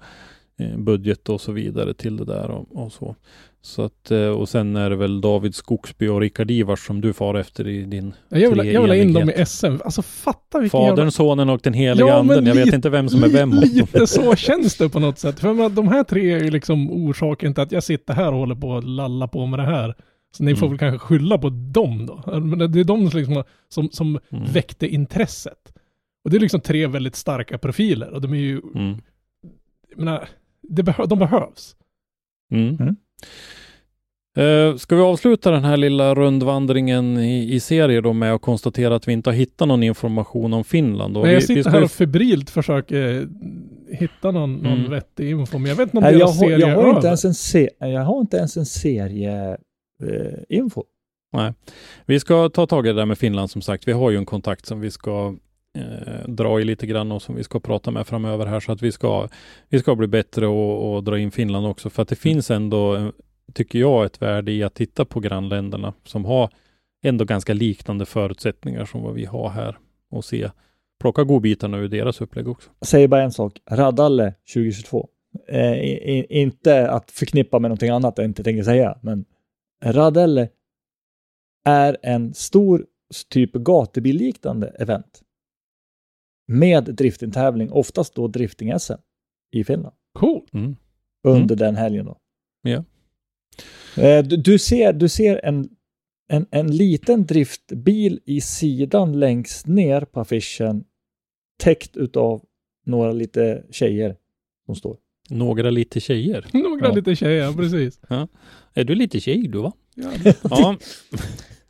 [0.68, 3.16] eh, budget och så vidare till det där och, och så.
[3.62, 7.14] Så att, eh, och sen är det väl David Skogsby och Rickard Ivars som du
[7.14, 9.66] far efter i din jag vill, jag vill ha in dem i SM.
[9.66, 11.12] Alltså fatta vilken Fadern, jävla...
[11.12, 12.46] sonen och den heliga Ja, anden.
[12.46, 13.52] Jag vet inte vem som är vem.
[13.74, 15.40] Lite så känns det på något sätt.
[15.40, 18.56] För de här tre är ju liksom orsaken till att jag sitter här och håller
[18.56, 19.96] på att lalla på med det här.
[20.38, 20.70] Så ni får Mm.
[20.78, 22.40] väl kanske skylla på dem då.
[22.40, 24.46] Men det är de som, liksom, har- som, som Mm.
[24.54, 25.74] väckte intresset.
[26.24, 28.10] Och det är liksom tre väldigt starka profiler.
[28.14, 28.98] Och de är ju, Mm.
[29.90, 30.30] jag menar,
[30.62, 31.76] det behö, de behövs.
[32.52, 32.78] Mm.
[32.80, 32.96] Mm.
[34.38, 38.96] Eh, ska vi avsluta den här lilla rundvandringen i, i serier då med att konstatera
[38.96, 41.14] att vi inte har hittat någon information om Finland?
[41.14, 43.28] Men vi, jag vi sitter ska här och febrilt försöker
[43.92, 44.92] hitta någon, någon Mm.
[44.92, 45.58] vettig info.
[45.58, 46.96] Men jag vet inte om Nej, jag, deras har, serie jag, har över.
[46.96, 49.58] inte ens en se, jag har inte ens en serie
[50.04, 50.84] eh, info.
[52.06, 53.88] Vi ska ta tag i det där med Finland som sagt.
[53.88, 55.36] Vi har ju en kontakt som vi ska
[55.78, 58.82] eh, dra i lite grann och som vi ska prata med framöver här så att
[58.82, 59.30] vi ska,
[59.70, 63.12] vi ska bli bättre och, och dra in Finland också för att det finns ändå,
[63.54, 66.50] tycker jag, ett värde i att titta på grannländerna som har
[67.04, 69.78] ändå ganska liknande förutsättningar som vad vi har här
[70.12, 70.50] och se,
[71.00, 72.70] plocka godbitarna ur deras upplägg också.
[72.80, 75.10] Jag säger bara en sak, Radalle 2022.
[75.48, 79.26] Eh, i, i, inte att förknippa med någonting annat jag inte tänker säga, men
[79.84, 80.50] Radalle
[81.66, 82.86] är en stor
[83.30, 85.22] typ gatubilliknande event
[86.48, 89.00] med driftingtävling, oftast då drifting-SM
[89.52, 90.50] i Finland Cool.
[90.54, 90.76] Mm.
[91.24, 92.06] under den helgen.
[92.06, 92.18] Då.
[92.62, 92.84] Ja.
[93.98, 95.70] Eh, du, du ser, du ser en,
[96.28, 100.86] en, en liten driftbil i sidan längst ner på affischen
[101.60, 102.46] täckt utav
[102.86, 104.18] några lite tjejer
[104.66, 104.98] som står.
[105.30, 106.46] Några lite tjejer.
[106.54, 106.94] Några Ja.
[106.96, 108.00] lite tjejer, precis.
[108.74, 109.72] Är du lite tjej du va?
[109.96, 110.78] Ja, Ja,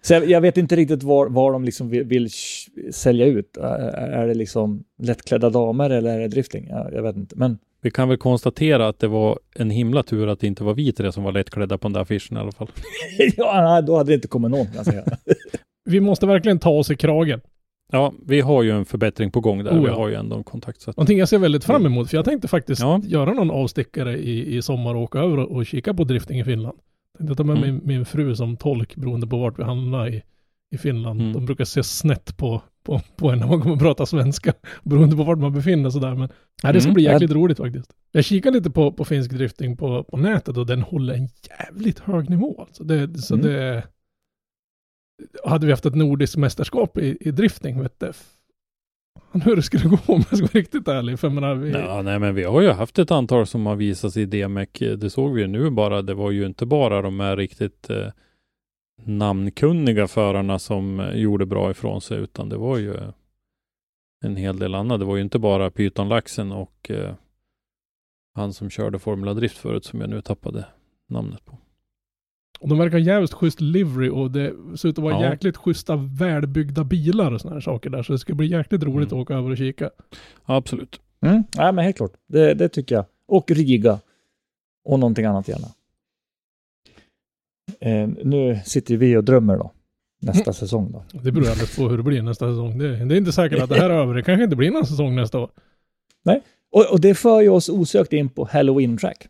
[0.01, 2.29] Så jag, jag vet inte riktigt var, var de liksom vill, vill
[2.91, 3.57] sälja ut.
[3.57, 6.67] Är, det liksom lättklädda damer eller är det drifting?
[6.69, 7.35] Ja, jag vet inte.
[7.35, 10.73] Men vi kan väl konstatera att det var en himla tur att det inte var
[10.73, 12.67] vi tre som var lättklädda på den där affischen i alla fall.
[13.37, 15.03] ja, då hade det inte kommit någon kan jag säga.
[15.85, 17.41] Vi måste verkligen ta oss i kragen.
[17.95, 19.71] Ja, vi har ju en förbättring på gång där.
[19.71, 19.95] Oh, Vi ja.
[19.95, 20.81] har ju ändå en kontakt.
[20.81, 23.01] Så att, Någonting jag ser väldigt fram emot, för jag tänkte faktiskt Ja.
[23.03, 26.43] göra någon avstickare i, i sommar och åka över och, och kika på drifting i
[26.43, 26.77] Finland.
[27.17, 27.69] Tänkte ta med Mm.
[27.75, 30.21] min, min fru som tolk beroende på vart vi hamnar i,
[30.71, 31.21] i Finland.
[31.21, 31.33] Mm.
[31.33, 35.15] De brukar se snett på, på, på en när man kommer att prata svenska, beroende
[35.15, 36.15] på vart man befinner sig där.
[36.15, 36.29] Men
[36.63, 36.93] nej, det ska Mm.
[36.93, 37.91] bli jäkligt roligt faktiskt.
[38.11, 41.27] Jag kikar lite på, på finsk drifting på, på nätet och den håller en
[41.59, 42.61] jävligt hög nivå.
[42.67, 43.45] Alltså det, så Mm.
[43.47, 43.83] det...
[45.43, 48.13] Hade vi haft ett nordiskt mästerskap i, i drifting, vet du,
[49.35, 51.19] fan hur det skulle gå om jag ska vara riktigt ärlig.
[51.19, 54.17] För menar, vi, ja, nej, men vi har ju haft ett antal som har visats
[54.17, 54.69] i DMEC.
[54.97, 56.01] Det såg vi ju nu bara.
[56.01, 58.07] Det var ju inte bara de här riktigt eh,
[59.03, 62.97] namnkunniga förarna som eh, gjorde bra ifrån sig, utan det var ju
[64.25, 64.99] en hel del annat.
[64.99, 67.13] Det var ju inte bara Python-laxen och eh,
[68.35, 70.65] han som körde Formula Drift förut som jag nu tappade
[71.09, 71.57] namnet på.
[72.59, 75.29] Och de verkar ha jävligt schysst livery och det ser ut att vara Ja.
[75.31, 78.03] jäkligt schyssta välbyggda bilar och sådana här saker där.
[78.03, 79.21] Så det ska bli jäkligt roligt Mm.
[79.21, 79.89] att åka över och kika.
[80.45, 80.99] Absolut.
[81.21, 81.43] Mm.
[81.57, 82.11] Nej, men helt klart.
[82.27, 83.05] Det, det tycker jag.
[83.27, 83.99] Och Riga.
[84.85, 85.67] Och någonting annat gärna.
[87.79, 89.71] Eh, nu sitter vi och drömmer då.
[90.21, 90.53] Nästa Mm.
[90.53, 91.03] säsong då.
[91.23, 92.77] Det beror alldeles på hur det blir nästa säsong.
[92.77, 94.13] Det, det är inte säkert att det här är över.
[94.13, 95.49] Det kanske inte blir någon säsong nästa år.
[96.71, 99.27] Och, och det för ju oss osökt in på Halloween Track.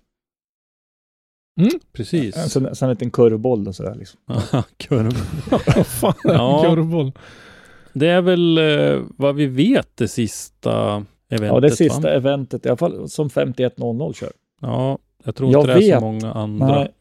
[1.93, 2.37] Precis.
[2.37, 4.19] En sån, sån liten kurvboll och sådär liksom.
[4.77, 5.13] Kurv.
[5.75, 6.65] Vad fan är Ja.
[6.65, 7.11] en kurvboll?
[7.93, 11.53] Det är väl eh, vad vi vet det sista eventet.
[11.53, 12.09] Ja, det sista Va?
[12.09, 14.31] eventet, i alla fall som 5100 kör.
[14.61, 15.99] Ja, jag tror Jag inte det är vet.
[15.99, 16.67] så många andra.
[16.67, 16.91] Nej,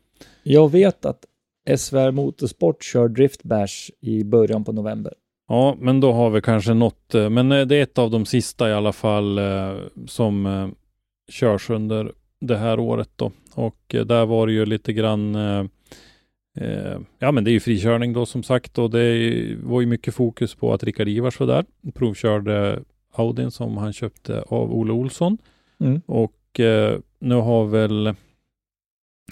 [0.43, 1.25] jag vet att
[1.77, 5.13] SVR Motorsport kör Drift Bash i början på november.
[5.49, 7.15] Ja, men då har vi kanske något.
[7.15, 9.73] eh, Men eh, det är ett av de sista i alla fall eh,
[10.07, 10.69] som eh,
[11.33, 12.13] körs under
[12.47, 13.33] det här året då.
[13.55, 15.65] Och eh, där var det ju lite grann eh,
[16.59, 20.15] eh, Ja men det är ju frikörning då som sagt och det var ju mycket
[20.15, 21.65] fokus på att Rickard Ivars var där.
[21.95, 22.83] Provkörde
[23.13, 25.39] Audin som han köpte av Olle Olsson.
[25.81, 26.01] Mm.
[26.07, 28.15] Och eh, nu har väl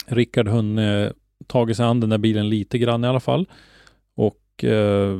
[0.05, 1.13] Rickard hunnit
[1.47, 3.47] tagit sig an den där bilen lite grann i alla fall.
[4.15, 5.19] Och eh,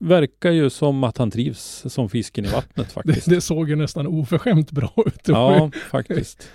[0.00, 3.28] verkar ju som att han trivs som fisken i vattnet faktiskt.
[3.28, 5.28] Det, det såg ju nästan oförskämt bra ut.
[5.28, 6.48] Ja, faktiskt.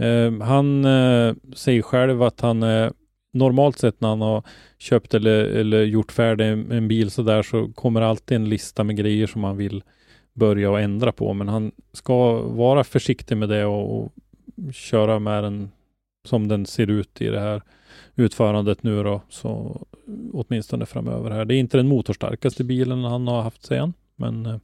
[0.00, 2.92] Eh, han eh, säger själv att han är
[3.32, 4.42] normalt sett när han har
[4.78, 8.84] köpt eller, eller gjort färdig en, en bil så där så kommer alltid en lista
[8.84, 9.82] med grejer som han vill
[10.34, 11.34] börja och ändra på.
[11.34, 14.12] Men han ska vara försiktig med det och, och
[14.72, 15.70] köra med den
[16.24, 17.62] som den ser ut i det här
[18.14, 19.22] utförandet nu då.
[19.28, 19.80] Så
[20.32, 21.44] åtminstone framöver här.
[21.44, 24.56] Det är inte den motorstarkaste bilen han har haft sen, men eh,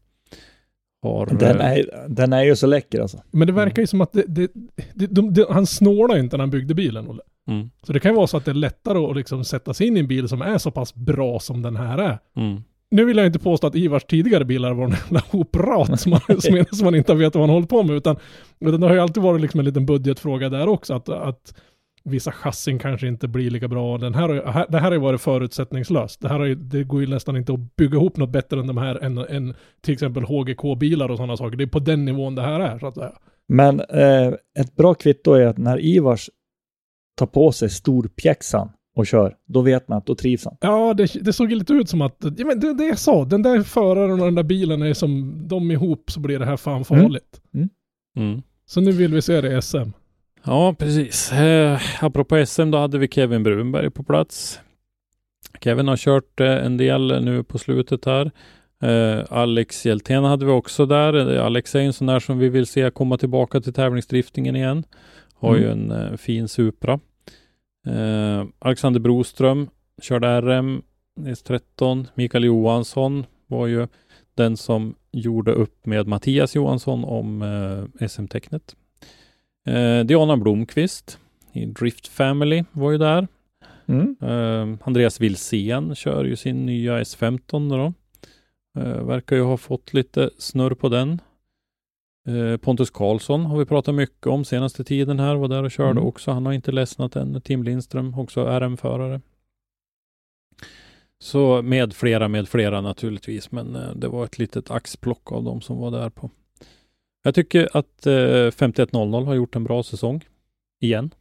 [1.03, 1.27] har...
[1.27, 3.23] Den eh, är, den är ju så läcker alltså.
[3.31, 4.51] Men det verkar ju som att det, det,
[4.95, 7.23] det, de, de, han snålade ju inte när han byggde bilen, Olle.
[7.49, 9.87] Mm, Så det kan ju vara så att det är lättare att liksom sätta sig
[9.87, 12.19] in i en bil som är så pass bra som den här är.
[12.37, 12.63] mm.
[12.93, 16.41] Nu vill jag inte påstå att Ivars tidigare bilar var en jävla hoprat som man,
[16.41, 18.17] som, som man inte vet vad man håller på med, utan,
[18.61, 21.55] utan det har ju alltid varit liksom en liten budgetfråga där också, att, att
[22.05, 23.99] vissa chassin kanske inte blir lika bra.
[23.99, 26.21] Den här, har det här har ju varit förutsättningslöst.
[26.21, 28.67] Det, här har ju, det går ju nästan inte att bygga ihop något bättre än
[28.67, 31.57] de här, än, än till exempel HGK-bilar och sådana saker.
[31.57, 33.13] Det är på den nivån det här är, så att säga.
[33.49, 36.31] Men eh, ett bra kvitto är att när Ivars
[37.17, 40.57] tar på sig storpjäxan och kör, då vet man att då trivs han.
[40.61, 43.25] Ja, det, det såg ju lite ut som att, ja men det, det jag sa,
[43.25, 46.57] den där föraren och den där bilen är som, de ihop så blir det här
[46.57, 47.41] fan farligt.
[48.17, 48.43] Mm.
[48.67, 49.91] Så nu vill vi se det i SM.
[50.45, 51.33] Ja, precis.
[51.33, 54.61] Eh, apropå SM, då hade vi Kevin Brunberg på plats.
[55.61, 58.31] Kevin har kört eh, en del nu på slutet här.
[58.83, 61.37] Eh, Alex Hjeltén hade vi också där.
[61.37, 64.85] Eh, Alex är en sån där som vi vill se komma tillbaka till tävlingsdriftingen igen.
[65.35, 67.01] Har ju en eh, fin Supra.
[67.87, 69.69] Eh, Alexander Broström
[70.03, 70.83] körde RM
[71.21, 72.07] S13.
[72.15, 73.87] Mikael Johansson var ju
[74.35, 77.45] den som gjorde upp med Mattias Johansson om
[78.09, 78.75] SM-tecknet.
[79.67, 81.19] Eh, Diana Blomqvist
[81.53, 83.29] i Drift Family var ju där.
[83.87, 84.17] Mm.
[84.23, 87.93] Eh, Andreas Wilsén kör ju sin nya S15 då.
[88.81, 91.21] Eh, verkar ju ha fått lite snurr på den.
[92.29, 95.91] Eh, Pontus Karlsson har vi pratat mycket om senaste tiden här, var där och körde
[95.91, 96.07] Mm.
[96.07, 96.31] också.
[96.31, 97.41] Han har inte ledsnat än.
[97.41, 99.21] Tim Lindström, också RM-förare.
[101.19, 105.61] Så med flera, med flera naturligtvis, men eh, det var ett litet axplock av dem
[105.61, 106.31] som var där på.
[107.23, 110.25] Jag tycker att eh, 5100 har gjort en bra säsong.
[110.81, 111.15] Igen.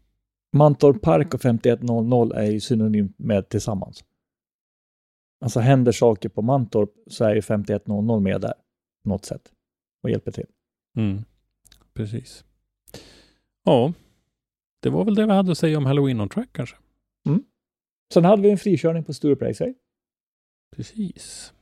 [0.56, 4.04] Mantorp Park och 5100 är ju synonymt med tillsammans.
[5.42, 8.54] Alltså händer saker på Mantorp så är ju 5100 med där
[9.04, 9.52] på något sätt
[10.04, 10.48] och hjälper till.
[10.98, 11.22] Mm.
[11.94, 12.46] Precis.
[13.64, 13.94] Ja,
[14.82, 16.76] det var väl det vi hade att säga om Halloween on Track kanske.
[18.14, 19.74] Sen hade vi en frikörning på Raceway.
[20.76, 21.54] Precis.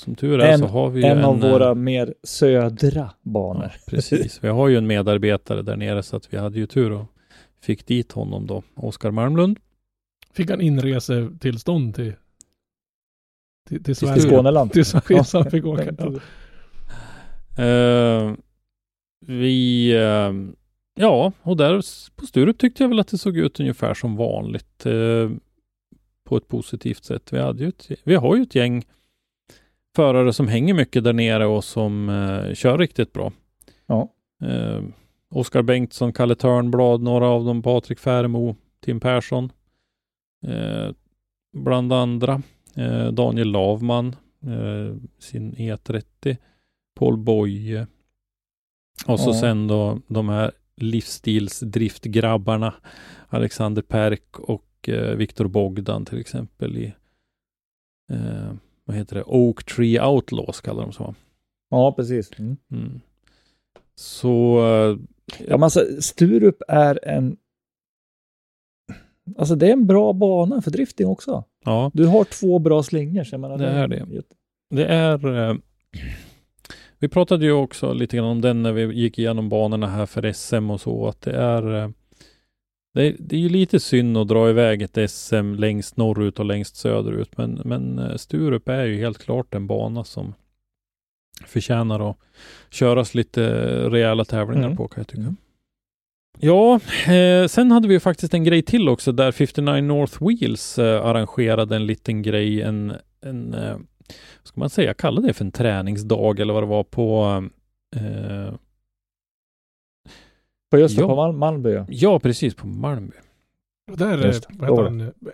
[0.00, 3.10] Som tur är En- så har vi ju En en, av eh, våra mer södra
[3.22, 3.70] banor.
[3.74, 4.44] Ja, precis.
[4.44, 7.06] Vi har ju en medarbetare där nere så att vi hade ju tur och
[7.62, 8.62] fick dit honom då.
[8.74, 9.58] Oskar Malmlund.
[10.32, 12.12] Fick han inresetillstånd till,
[13.68, 14.22] till, till Till?
[14.22, 14.72] Skåneland.
[14.72, 15.94] Till Sverige så han fick åka.
[15.98, 17.64] Ja.
[17.64, 18.32] Eh,
[19.26, 20.32] vi, eh,
[20.94, 21.76] ja, och där
[22.16, 24.86] på Sturup tyckte jag väl att det såg ut ungefär som vanligt.
[24.86, 25.30] Eh,
[26.24, 27.32] på ett positivt sätt.
[27.32, 28.84] Vi, hade ju ett, vi har ju ett gäng
[29.96, 33.32] förare som hänger mycket där nere och som eh, kör riktigt bra.
[33.86, 34.08] Ja.
[34.42, 34.82] Eh,
[35.30, 39.52] Oskar Bengtsson, Kalle Törnblad, några av dem, Patrik Färemo, Tim Persson.
[40.46, 40.90] Eh,
[41.52, 42.42] bland andra.
[42.76, 46.36] Eh, Daniel Lavman, eh, sin E30.
[46.98, 47.86] Paul Boye.
[49.06, 49.34] Och så Ja.
[49.34, 52.74] sen då de här livsstilsdriftgrabbarna
[53.28, 56.92] Alexander Perk och eh, Viktor Bogdan till exempel i
[58.90, 59.22] vad heter det?
[59.26, 61.14] Oak Tree Outlaws kallar de så.
[61.70, 62.30] Ja, precis.
[62.38, 62.56] Mm.
[62.72, 63.00] Mm.
[63.94, 64.96] Så eh,
[65.38, 67.36] Ja, men alltså, Sturup är en...
[69.38, 71.44] Alltså det är en bra bana för drifting också.
[71.64, 73.26] ja, Du har två bra slingor.
[73.30, 74.06] Jag menar, Det är det.
[74.70, 75.56] det är eh,
[76.98, 80.32] vi pratade ju också lite grann om den när vi gick igenom banorna här för
[80.32, 81.88] SM och så att det är eh,
[82.94, 86.44] det är, det är ju lite synd att dra iväg ett SM längst norrut och
[86.44, 90.34] längst söderut men, men eh, Sturup är ju helt klart en bana som
[91.46, 92.16] förtjänar att
[92.70, 93.50] köras lite
[93.90, 94.76] rejäla tävlingar Mm.
[94.76, 95.34] på kan jag tycka.
[96.38, 96.80] Ja,
[97.14, 101.06] eh, sen hade vi ju faktiskt en grej till också där 59 North Wheels eh,
[101.06, 103.76] arrangerade en liten grej, en, en eh,
[104.42, 107.24] ska man säga, kalla det för en träningsdag eller vad det var på
[107.96, 108.54] eh,
[110.70, 111.06] På just Ja.
[111.08, 111.70] på Mal Malmö.
[111.70, 111.86] ja.
[111.88, 113.12] Ja, precis på Malmö.
[113.90, 114.54] Och Där, Just det.
[114.58, 114.82] vad heter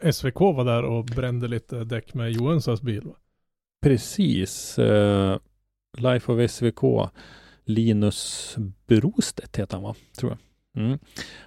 [0.02, 3.02] han, SVK var där och brände lite däck med Johanssons bil.
[3.04, 3.14] Va?
[3.82, 4.78] Precis.
[4.78, 5.38] Eh,
[5.98, 7.10] Life of SVK.
[7.64, 8.56] Linus
[8.86, 9.94] Brostedt heter han va?
[10.18, 10.84] Tror jag.
[10.84, 10.98] Mm.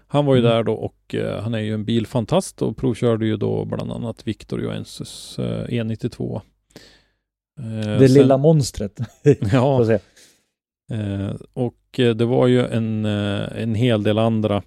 [0.07, 0.51] Han var ju Mm.
[0.51, 4.27] där då och eh, han är ju en bilfantast och provkörde ju då bland annat
[4.27, 6.41] Victor Joensus eh, E92.
[7.59, 8.99] Eh, Det sen- lilla monstret.
[9.23, 9.95] Ja, får jag säga.
[9.97, 10.01] Eh,
[11.53, 14.63] och eh, det var ju en, eh, en hel del andra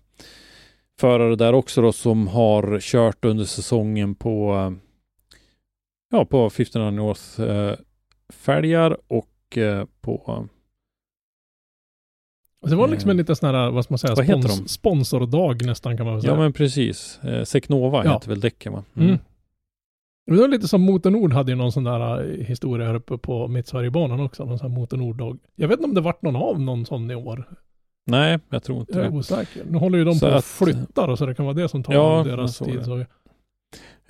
[1.01, 4.73] förare där också då som har kört under säsongen på eh,
[6.11, 7.75] ja, på 1500 North eh,
[8.29, 10.49] fälgar och eh, på
[12.67, 15.97] Det var liksom en liten sån här, vad ska man säga, Vad spons, sponsordag nästan
[15.97, 16.35] kan man väl säga.
[16.35, 17.21] Ja men precis.
[17.23, 18.13] Eh, Secnova Ja.
[18.13, 18.85] heter väl däcken va?
[18.97, 19.09] Mm.
[19.09, 19.19] Men
[20.27, 23.49] det var lite som Motornord hade ju någon sån där eh, historia här uppe på
[23.49, 25.39] Mittsverigebanan också, någon sån här Motornord-dag.
[25.57, 27.49] Jag vet inte om det vart någon av någon sån i år.
[28.07, 29.17] Nej, jag tror inte Jag är det.
[29.17, 29.63] osäker.
[29.71, 31.69] Nu håller ju de Så på att att- flytta då, så det kan vara det
[31.69, 32.79] som tar Ja, deras såg tid.
[32.79, 32.85] det.
[32.85, 33.05] Så.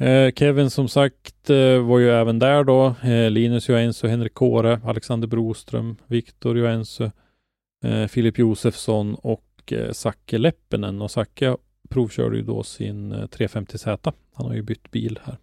[0.05, 2.95] Eh, Kevin som sagt eh, var ju även där då.
[3.03, 7.11] Eh, Linus Joensuu, Henrik Kåre, Alexander Broström, Viktor Joensuu,
[7.85, 11.03] eh, Filip Josefsson och eh, Zacke Leppinen.
[11.03, 11.57] Och Zacke
[11.89, 14.13] provkörde ju då sin eh, 350Z.
[14.35, 15.37] Han har ju bytt bil här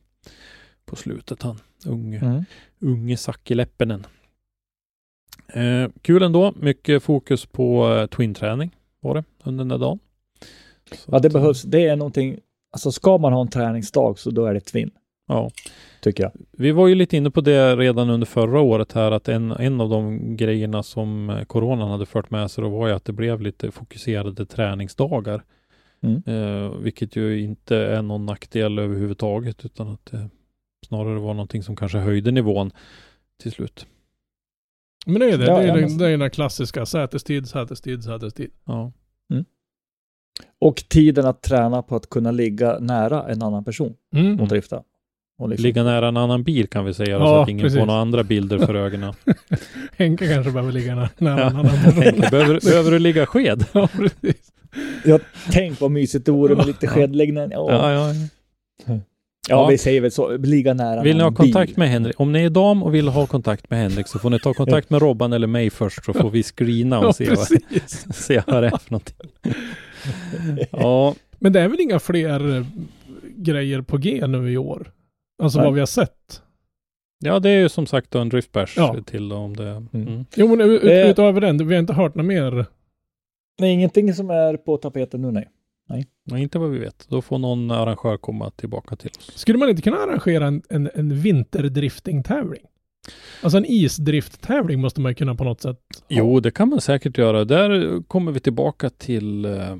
[0.89, 1.55] på slutet han.
[1.85, 2.43] Unge, Mm.
[2.79, 4.05] unge Zacke Leppinen.
[5.53, 6.53] Eh, kul ändå.
[6.59, 9.99] Mycket fokus på eh, twin-träning var det under den där dagen.
[10.91, 11.63] Så Ja, det att, eh, behövs.
[11.63, 12.39] Det är någonting.
[12.71, 14.91] Alltså ska man ha en träningsdag så då är det Twin,
[15.27, 15.51] Ja.
[16.01, 16.31] tycker jag.
[16.51, 19.81] Vi var ju lite inne på det redan under förra året här att en, en
[19.81, 23.13] av de grejerna som eh, coronan hade fört med sig då var ju att det
[23.13, 25.43] blev lite fokuserade träningsdagar.
[26.01, 26.21] Mm.
[26.25, 30.29] Eh, vilket ju inte är någon nackdel överhuvudtaget utan att det
[30.89, 32.71] snarare var någonting som kanske höjde nivån
[33.41, 33.85] till slut.
[35.05, 35.45] Men det är det.
[35.45, 38.51] Ja, det, är ja, den, men- det är den där klassiska sätestid, sätestid, sätestid.
[38.65, 38.91] Ja.
[40.61, 44.39] Och tiden att träna på att kunna ligga nära en annan person Mm.
[44.39, 44.83] och drifta.
[45.37, 47.79] Och liksom, Ligga nära en annan bil kan vi säga Ja, så att ingen precis.
[47.79, 49.13] får några andra bilder för ögonen.
[49.97, 52.03] Henke kanske behöver ligga nä- nära en annan person.
[52.03, 53.65] Henke, behöver, behöver du ligga sked?
[53.73, 54.51] ja, precis.
[55.05, 55.21] Jag
[55.51, 57.51] tänk vad mysigt det vore med lite skedläggning.
[57.51, 57.91] Ja.
[57.91, 58.13] Ja,
[58.85, 58.99] ja.
[59.49, 59.67] Ja, Ja.
[59.67, 60.37] vi säger väl så.
[60.37, 61.53] Ligga nära Vill ni ha en bil.
[61.53, 62.19] kontakt med Henrik?
[62.19, 64.89] Om ni är dam och vill ha kontakt med Henrik så får ni ta kontakt
[64.89, 67.47] med Robban eller mig först så får vi screena och Ja, se, vad,
[68.15, 69.15] se vad det är för någonting.
[70.71, 72.65] Ja, Men det är väl inga fler eh,
[73.35, 74.91] grejer på G nu i år?
[75.43, 75.65] Alltså Nej.
[75.65, 76.41] vad vi har sett.
[77.25, 78.95] ja, det är ju som sagt en driftbärs Ja.
[79.05, 79.83] till om det.
[79.93, 80.25] Mm.
[80.35, 82.65] Jo men ut, utöver den, vi har inte hört något mer.
[83.61, 85.49] Nej, ingenting som är på tapeten nu, nej.
[86.31, 87.05] Men inte vad vi vet.
[87.09, 89.31] Då får någon arrangör komma tillbaka till oss.
[89.37, 92.61] Skulle man inte kunna arrangera en, en, en vinterdrifting-tävling?
[93.43, 95.77] Alltså en isdrift-tävling måste man ju kunna på något sätt.
[95.91, 96.05] ha.
[96.07, 97.45] Jo, det kan man säkert göra.
[97.45, 99.75] Där kommer vi tillbaka till eh,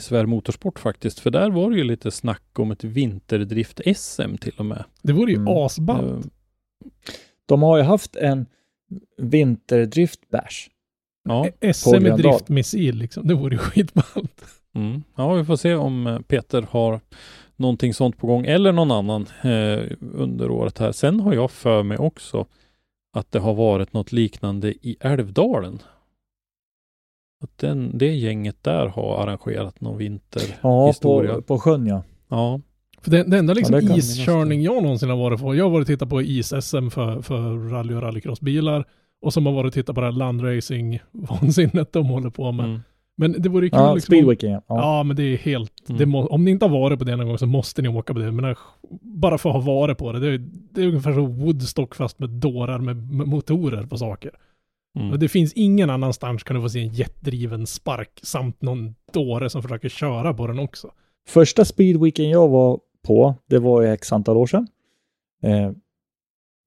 [0.00, 1.20] SVR Motorsport faktiskt.
[1.20, 4.84] För där var det ju lite snack om ett vinterdrift-SM till och med.
[5.02, 5.48] Det vore ju Mm.
[5.56, 6.24] asballt.
[6.24, 6.30] Eh,
[7.46, 8.46] De har ju haft en
[9.16, 10.70] vinterdriftbärs.
[11.24, 11.46] ja.
[11.60, 12.18] Eh, SM i Gröndal.
[12.18, 13.26] driftmissil liksom.
[13.28, 14.44] Det vore ju skitballt.
[14.78, 15.02] Mm.
[15.16, 17.00] Ja, vi får se om eh, Peter har
[17.56, 20.92] någonting sånt på gång eller någon annan eh, under året här.
[20.92, 22.46] Sen har jag för mig också
[23.12, 25.78] att det har varit något liknande i Älvdalen.
[27.44, 31.34] Att den, det gänget där har arrangerat någon Ja, vinterhistoria.
[31.34, 32.02] på, på sjön ja.
[32.28, 32.60] Ja,
[33.00, 35.54] För det, det enda liksom Ja, iskörning jag någonsin har varit på.
[35.54, 38.84] Jag har varit och tittat på is-SM för, för rally och rallycrossbilar.
[39.20, 42.66] Och som har varit och tittat på det här landracing-vansinnet de håller på med.
[42.66, 42.80] mm.
[43.20, 44.12] Men det vore ju kul Ja, liksom.
[44.12, 44.62] speedweeken ja.
[44.68, 45.02] Ja.
[45.02, 45.98] men det är helt, Mm.
[45.98, 48.12] det må, om ni inte har varit på det någon gång så måste ni åka
[48.14, 48.32] på det.
[48.32, 48.54] Men
[49.00, 50.20] bara för att ha varit på det.
[50.20, 50.38] Det är,
[50.74, 54.30] det är ungefär som Woodstock fast med dårar med, med motorer på saker.
[54.98, 55.10] Mm.
[55.12, 59.50] Och det finns ingen annanstans kan du få se en jetdriven spark samt någon dåre
[59.50, 60.90] som försöker köra på den också.
[61.28, 64.66] Första speedweeken jag var på, det var ju x antal år sedan.
[65.42, 65.70] Eh,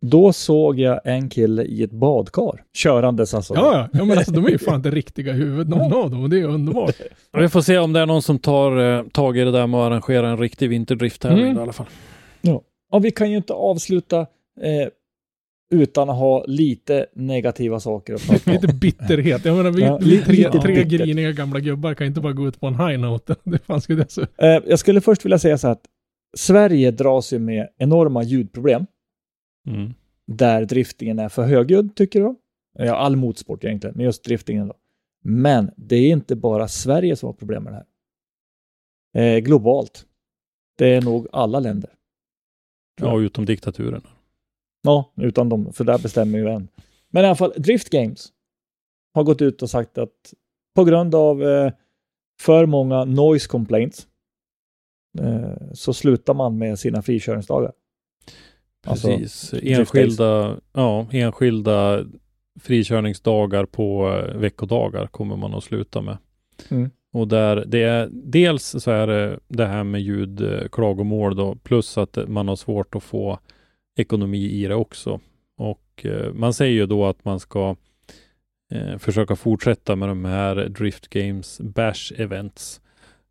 [0.05, 3.53] då såg jag en kille i ett badkar, körandes alltså.
[3.55, 6.11] Ja, ja, ja men alltså de är ju fan inte riktiga i huvudet någon av
[6.11, 6.95] dem och det är underbart.
[7.37, 9.79] Vi får se om det är någon som tar eh, tag i det där med
[9.79, 11.57] att arrangera en riktig vinterdrifttävling Mm.
[11.57, 11.87] i alla fall.
[12.91, 14.19] Och vi kan ju inte avsluta
[14.61, 14.87] eh,
[15.73, 18.57] utan att ha lite negativa saker att prata om.
[18.61, 19.45] Lite bitterhet.
[19.45, 22.47] Jag menar vi, Ja, vi tre, lite tre griniga gamla gubbar kan inte bara gå
[22.47, 23.35] ut på en high note.
[23.43, 24.21] Det fanns ju det så.
[24.21, 25.81] Eh, jag skulle först vilja säga så här att
[26.37, 28.85] Sverige dras ju med enorma ljudproblem
[29.67, 29.93] Mm.
[30.25, 32.35] där driftingen är för högljudd, tycker jag.
[32.73, 34.73] Ja, all motorsport egentligen, men just driftingen då.
[35.23, 37.77] Men det är inte bara Sverige som har problem med det
[39.13, 39.35] här.
[39.35, 40.05] Eh, globalt.
[40.77, 41.89] Det är nog alla länder.
[43.01, 44.01] Ja, utom diktaturen.
[44.81, 46.67] Ja, utan dem, för där bestämmer ju en.
[47.09, 48.33] Men i alla fall, Drift Games
[49.13, 50.33] har gått ut och sagt att
[50.75, 51.73] på grund av eh,
[52.41, 54.07] för många noise complaints
[55.19, 57.71] eh, så slutar man med sina frikörningsdagar.
[58.87, 59.53] Alltså, Precis.
[59.63, 62.05] enskilda, ja, enskilda
[62.59, 66.17] frikörningsdagar på eh, veckodagar kommer man att sluta med.
[66.69, 66.89] Mm.
[67.13, 72.17] Och där det är dels så är det det här med ljudklagomål då, plus att
[72.27, 73.39] man har svårt att få
[73.97, 75.19] ekonomi i det också.
[75.57, 77.75] Och eh, man säger ju då att man ska
[78.73, 82.81] eh, försöka fortsätta med de här Drift Games Bash Events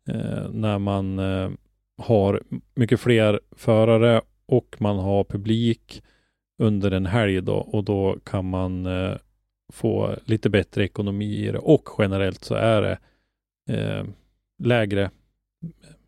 [0.09, 1.49] eh, när man eh,
[1.97, 2.41] har
[2.75, 4.21] mycket fler förare
[4.51, 6.03] och man har publik
[6.61, 9.17] under en helg då och då kan man eh,
[9.73, 12.97] få lite bättre ekonomi i det och generellt så är det
[13.79, 14.05] eh,
[14.63, 15.11] lägre,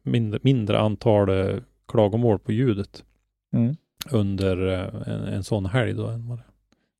[0.03, 3.05] mindre, mindre antal eh, klagomål på ljudet
[3.55, 3.75] Mm.
[4.11, 6.07] under eh, en, en sån helg då.
[6.07, 6.43] Än vad det.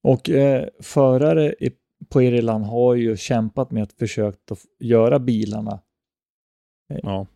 [0.04, 1.72] Och eh, förare i,
[2.10, 5.80] på Irland har ju kämpat med att försöka göra bilarna
[7.04, 7.28] Ja,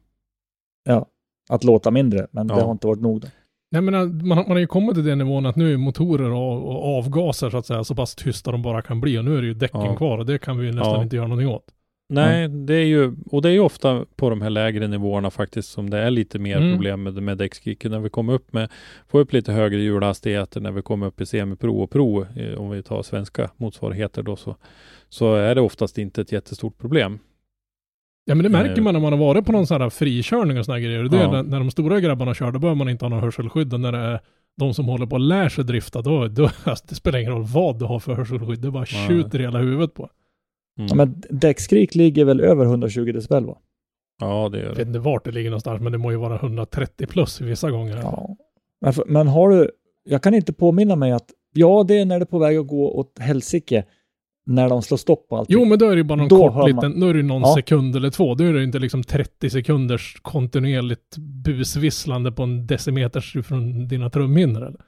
[0.83, 1.05] ja,
[1.49, 2.63] att låta mindre, men det Ja.
[2.63, 3.21] har inte varit nog.
[3.21, 3.27] Då.
[3.71, 6.31] Nej, men äh, man, man har ju kommit till den nivån att nu är motorer
[6.31, 9.37] och, och avgaser så att säga så pass tysta de bara kan bli och nu
[9.37, 9.95] är det ju däcken Ja.
[9.95, 11.03] kvar och det kan vi ju nästan Ja.
[11.03, 11.63] inte göra någonting åt.
[12.09, 15.69] Nej, det är ju, och det är ju ofta på de här lägre nivåerna faktiskt
[15.69, 16.71] som det är lite mer Mm.
[16.71, 17.91] problem med, med däckskriket.
[17.91, 18.69] När vi kommer upp med,
[19.07, 22.69] får upp lite högre hjulhastigheter, när vi kommer upp i semipro och pro, eh, om
[22.69, 24.55] vi tar svenska motsvarigheter då, så,
[25.09, 27.19] så är det oftast inte ett jättestort problem.
[28.29, 28.83] Ja men det märker Eh.
[28.83, 31.03] man när man har varit på någon sån här frikörning och såna grejer.
[31.03, 31.31] Det är Ja.
[31.31, 33.73] när, när de stora grabbarna kör, då behöver man inte ha någon hörselskydd.
[33.73, 34.19] Och när det är
[34.57, 37.43] de som håller på att lära sig drifta, då, då alltså, det spelar ingen roll
[37.53, 38.59] vad du har för hörselskydd.
[38.61, 39.07] Det bara Nej.
[39.07, 40.09] skjuter i hela huvudet på.
[40.79, 40.87] Mm.
[40.89, 43.57] Ja, men däckskrik ligger väl över 120 decibel va?
[44.21, 44.77] Ja, det gör Jag det.
[44.79, 47.97] vet inte vart det ligger någonstans, men det må ju vara 130 plus vissa gånger.
[47.97, 48.35] Ja.
[48.81, 49.71] Men, för- men har du,
[50.03, 52.67] jag kan inte påminna mig att, ja det är när det är på väg att
[52.67, 53.83] gå åt helsike,
[54.47, 55.53] när de slår stopp på allting.
[55.59, 57.41] Jo, men då är det ju bara någon Då kort liten, då är det någon
[57.41, 57.53] Ja.
[57.55, 58.35] sekund eller två.
[58.35, 64.61] Då är det inte liksom 30 sekunders kontinuerligt busvisslande på en decimeters från dina trumhinnor.
[64.67, 64.79] Eller?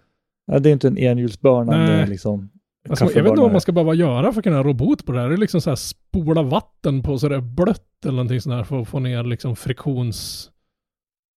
[0.52, 2.08] Ja, det är inte en enhjulsbörnande Nej.
[2.08, 2.50] liksom.
[2.90, 5.12] Alltså, jag vet inte vad man ska behöva göra för att kunna ro bot på
[5.12, 5.30] det här.
[5.30, 8.56] Det är liksom så här spola vatten på så det är blött eller någonting sånt
[8.56, 10.50] här för att få ner liksom friktions...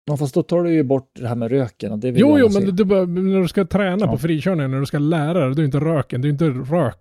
[0.04, 2.38] Ja, fast då tar du ju bort det här med röken och det vill Jo,
[2.38, 4.12] jo, men det, bör- när du ska träna Ja.
[4.12, 6.96] på frikörningen, när du ska lära dig, det är inte röken, det är inte rök.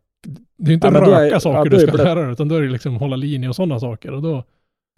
[0.58, 2.06] Det är inte Ja, röka är- saker ja, du ska blött.
[2.06, 4.12] lära dig, utan då är det liksom hålla linje och sådana saker.
[4.14, 4.44] Och då,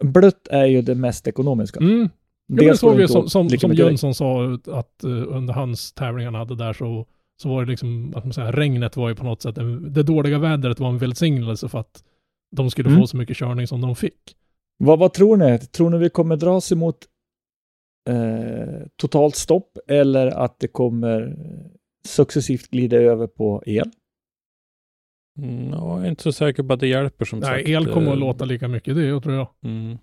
[0.04, 1.80] Blött är ju det mest ekonomiska.
[1.80, 2.08] mm,
[2.46, 6.34] Ja, det såg vi som, som, som Jönsson sa att eh, under hans tävling han
[6.34, 7.06] hade där så,
[7.42, 10.02] så var det liksom, att man säger, regnet var ju på något sätt, en, det
[10.02, 12.04] dåliga vädret var en välsignelse för att
[12.56, 13.00] de skulle Mm.
[13.00, 14.36] få så mycket körning som de fick.
[14.78, 15.58] Vad, vad tror ni?
[15.58, 16.96] Tror ni vi kommer dras emot
[18.08, 21.36] eh, totalt stopp eller att det kommer
[22.04, 23.90] successivt glida över på el?
[25.38, 27.52] Mm, ja, jag är inte så säker på att det hjälper som sagt.
[27.52, 29.48] Nej, el kommer eh, att låta lika mycket det, tror jag.
[29.64, 29.98] Mm.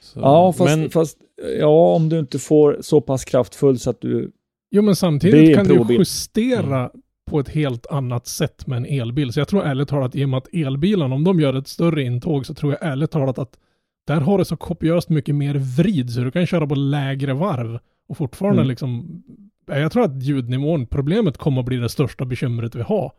[0.00, 1.18] Så, Ja, fast, men, fast
[1.60, 4.32] ja, om du inte får så pass kraftfull så att du...
[4.70, 6.90] Jo, men samtidigt kan du justera
[7.30, 9.32] på ett helt annat sätt med en elbil.
[9.32, 12.02] Så jag tror ärligt talat, i och med att elbilarna, om de gör ett större
[12.02, 13.58] intåg, så tror jag ärligt talat att
[14.06, 17.78] där har det så kopiöst mycket mer vrid, så du kan köra på lägre varv
[18.08, 18.68] och fortfarande Mm.
[18.68, 19.22] liksom...
[19.66, 23.12] Jag tror att ljudnivån, problemet kommer att bli det största bekymret vi har.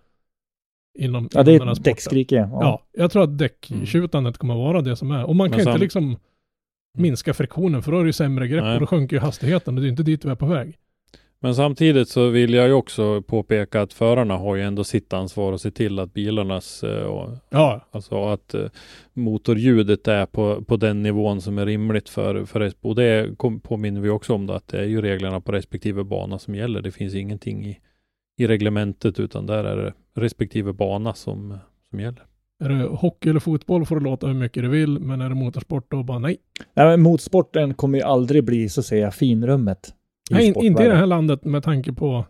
[0.97, 1.91] Inom, Ja, det inom är sporten.
[1.93, 2.35] däckskrike.
[2.35, 2.49] Ja.
[2.61, 2.83] Ja.
[2.93, 5.25] jag tror att däcktjutandet kommer att vara det som är.
[5.25, 6.17] Och man Men kan sam- inte liksom
[6.97, 8.73] minska friktionen, för då är det ju sämre grepp Nej.
[8.73, 10.75] och då sjunker ju hastigheten och det är inte dit vi är på väg.
[11.39, 15.53] men samtidigt så vill jag ju också påpeka att förarna har ju ändå sitt ansvar
[15.53, 18.61] att se till att bilarnas, eh, och, Ja, alltså att eh,
[19.13, 24.09] motorljudet är på, på den nivån som är rimligt för, för och det påminner vi
[24.09, 26.81] också om då, att det är ju reglerna på respektive bana som gäller.
[26.81, 27.79] Det finns ingenting i,
[28.37, 31.57] i reglementet utan där är det respektive bana som,
[31.89, 32.23] som gäller.
[32.63, 35.35] Är det hockey eller fotboll får du låta hur mycket du vill, men är det
[35.35, 36.37] motorsport då bara nej.
[36.73, 39.93] Nej, men motorsporten kommer ju aldrig bli så att säga finrummet.
[40.29, 42.25] i nej in- inte i det här landet med tanke på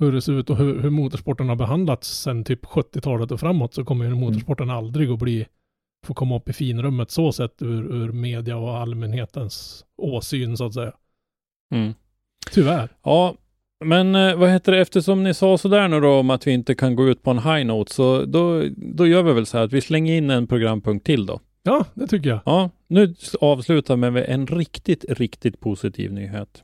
[0.00, 3.74] hur det ser ut och hur, hur motorsporten har behandlats sedan typ 70-talet och framåt
[3.74, 5.46] så kommer ju motorsporten aldrig att bli
[6.06, 10.74] få komma upp i finrummet så sett ur, ur media och allmänhetens åsyn så att
[10.74, 10.92] säga.
[12.52, 12.88] Tyvärr.
[13.02, 13.34] Ja,
[13.84, 16.74] men eh, vad heter det, eftersom ni sa sådär nu då om att vi inte
[16.74, 19.64] kan gå ut på en high note, så då, då gör vi väl så här
[19.64, 21.40] att vi slänger in en programpunkt till då.
[21.62, 22.40] Ja, det tycker jag.
[22.44, 26.62] Ja, nu avslutar vi med en riktigt, riktigt positiv nyhet.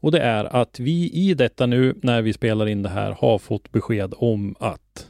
[0.00, 3.38] Och det är att vi i detta nu, när vi spelar in det här, har
[3.38, 5.06] fått besked om att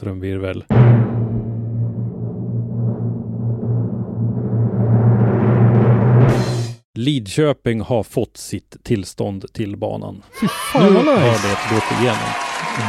[0.00, 0.64] trumvirvel.
[7.06, 10.22] Lidköping har fått sitt tillstånd till banan.
[10.40, 12.30] Fy Nu fan vad har det gått igenom.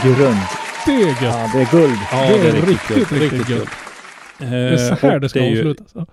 [0.03, 0.41] Grund.
[0.85, 1.21] Det är gött.
[1.21, 1.99] Ja, det är guld.
[2.11, 3.19] Ja, det, är riktigt, kul.
[3.19, 3.57] riktigt, kul.
[3.57, 3.69] gött.
[4.39, 5.91] Det är så här Eh, det och ska avslutas.
[5.95, 6.05] Ja.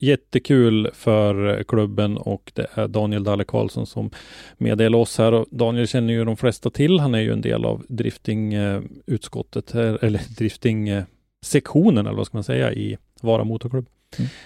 [0.00, 4.10] Jättekul för klubben och det är Daniel Dalle Karlsson som
[4.58, 5.32] meddelar oss här.
[5.32, 7.00] Och Daniel känner ju de flesta till.
[7.00, 12.72] Han är ju en del av driftingutskottet, här, eller driftingsektionen eller vad ska man säga
[12.72, 13.88] i Vara Motorklubb.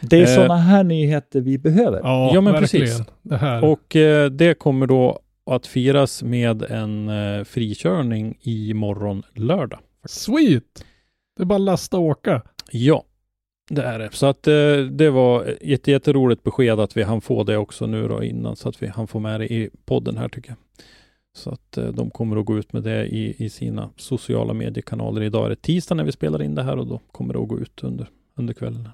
[0.00, 2.00] Det är Eh, sådana här nyheter vi behöver.
[2.02, 2.86] Ja, Ja, men verkligen.
[2.86, 3.06] precis.
[3.22, 3.64] Det här.
[3.64, 9.78] Och eh, det kommer då att firas med en eh, frikörning i morgon lördag.
[10.08, 10.84] Sweet!
[11.36, 12.42] Det är bara lasta och åka.
[12.70, 13.04] Ja.
[13.70, 14.08] Det är det.
[14.12, 18.08] Så att eh, det var ett jätteroligt besked att vi hann få det också nu
[18.08, 20.56] då innan så att vi hann få med det i podden här tycker jag.
[21.36, 25.22] Så att eh, de kommer att gå ut med det i, i sina sociala mediekanaler.
[25.22, 27.48] Idag är det tisdag när vi spelar in det här och då kommer det att
[27.48, 28.06] gå ut under,
[28.36, 28.88] under kvällen.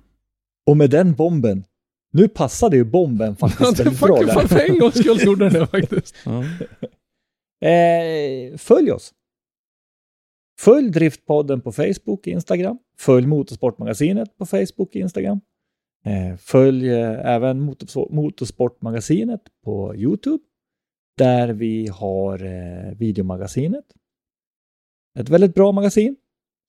[0.68, 1.64] Och med den bomben,
[2.12, 4.46] nu passade ju bomben faktiskt väldigt bra där.
[4.48, 6.14] För en gångs skull gjorde den det faktiskt.
[6.24, 6.44] Ja.
[7.68, 9.14] Eh, följ oss.
[10.60, 12.78] Följ Driftpodden på Facebook och Instagram.
[12.98, 15.40] Följ Motorsportmagasinet på Facebook och Instagram.
[16.04, 20.42] Eh, följ eh, även Motorsport- Motorsportmagasinet på Youtube
[21.18, 23.84] där vi har eh, videomagasinet.
[25.18, 26.16] Ett väldigt bra magasin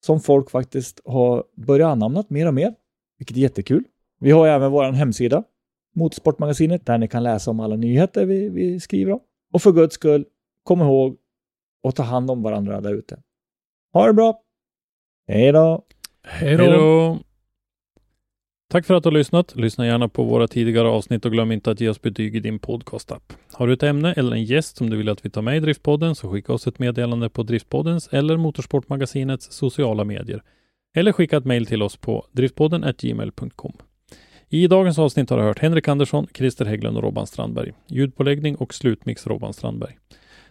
[0.06, 2.74] som folk faktiskt har börjat anamna mer och mer,
[3.18, 3.84] vilket är jättekul.
[4.20, 5.44] Vi har även vår hemsida,
[5.94, 9.20] Motorsportmagasinet, där ni kan läsa om alla nyheter vi, vi skriver om.
[9.52, 10.24] Och för guds skull,
[10.62, 11.16] kom ihåg
[11.88, 13.18] att ta hand om varandra där ute.
[13.92, 14.42] Ha det bra!
[15.28, 15.84] Hej då!
[16.22, 17.18] Hej då!
[18.70, 19.56] Tack för att du har lyssnat.
[19.56, 22.58] Lyssna gärna på våra tidigare avsnitt och glöm inte att ge oss betyg i din
[22.58, 23.32] podcastapp.
[23.52, 25.60] Har du ett ämne eller en gäst som du vill att vi tar med i
[25.60, 30.42] Driftpodden så skicka oss ett meddelande på Driftpoddens eller Motorsportmagasinets sociala medier.
[30.96, 33.72] Eller skicka ett mejl till oss på driftpodden gmail.com.
[34.52, 37.72] I dagens avsnitt har du hört Henrik Andersson, Christer Hägglund och Robban Strandberg.
[37.86, 39.98] Ljudpåläggning och slutmix Robban Strandberg.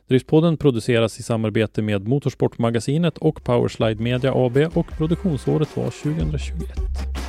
[0.08, 7.29] Driftpodden produceras i samarbete med Motorsportmagasinet och Powerslide Media AB och produktionsåret var 2021.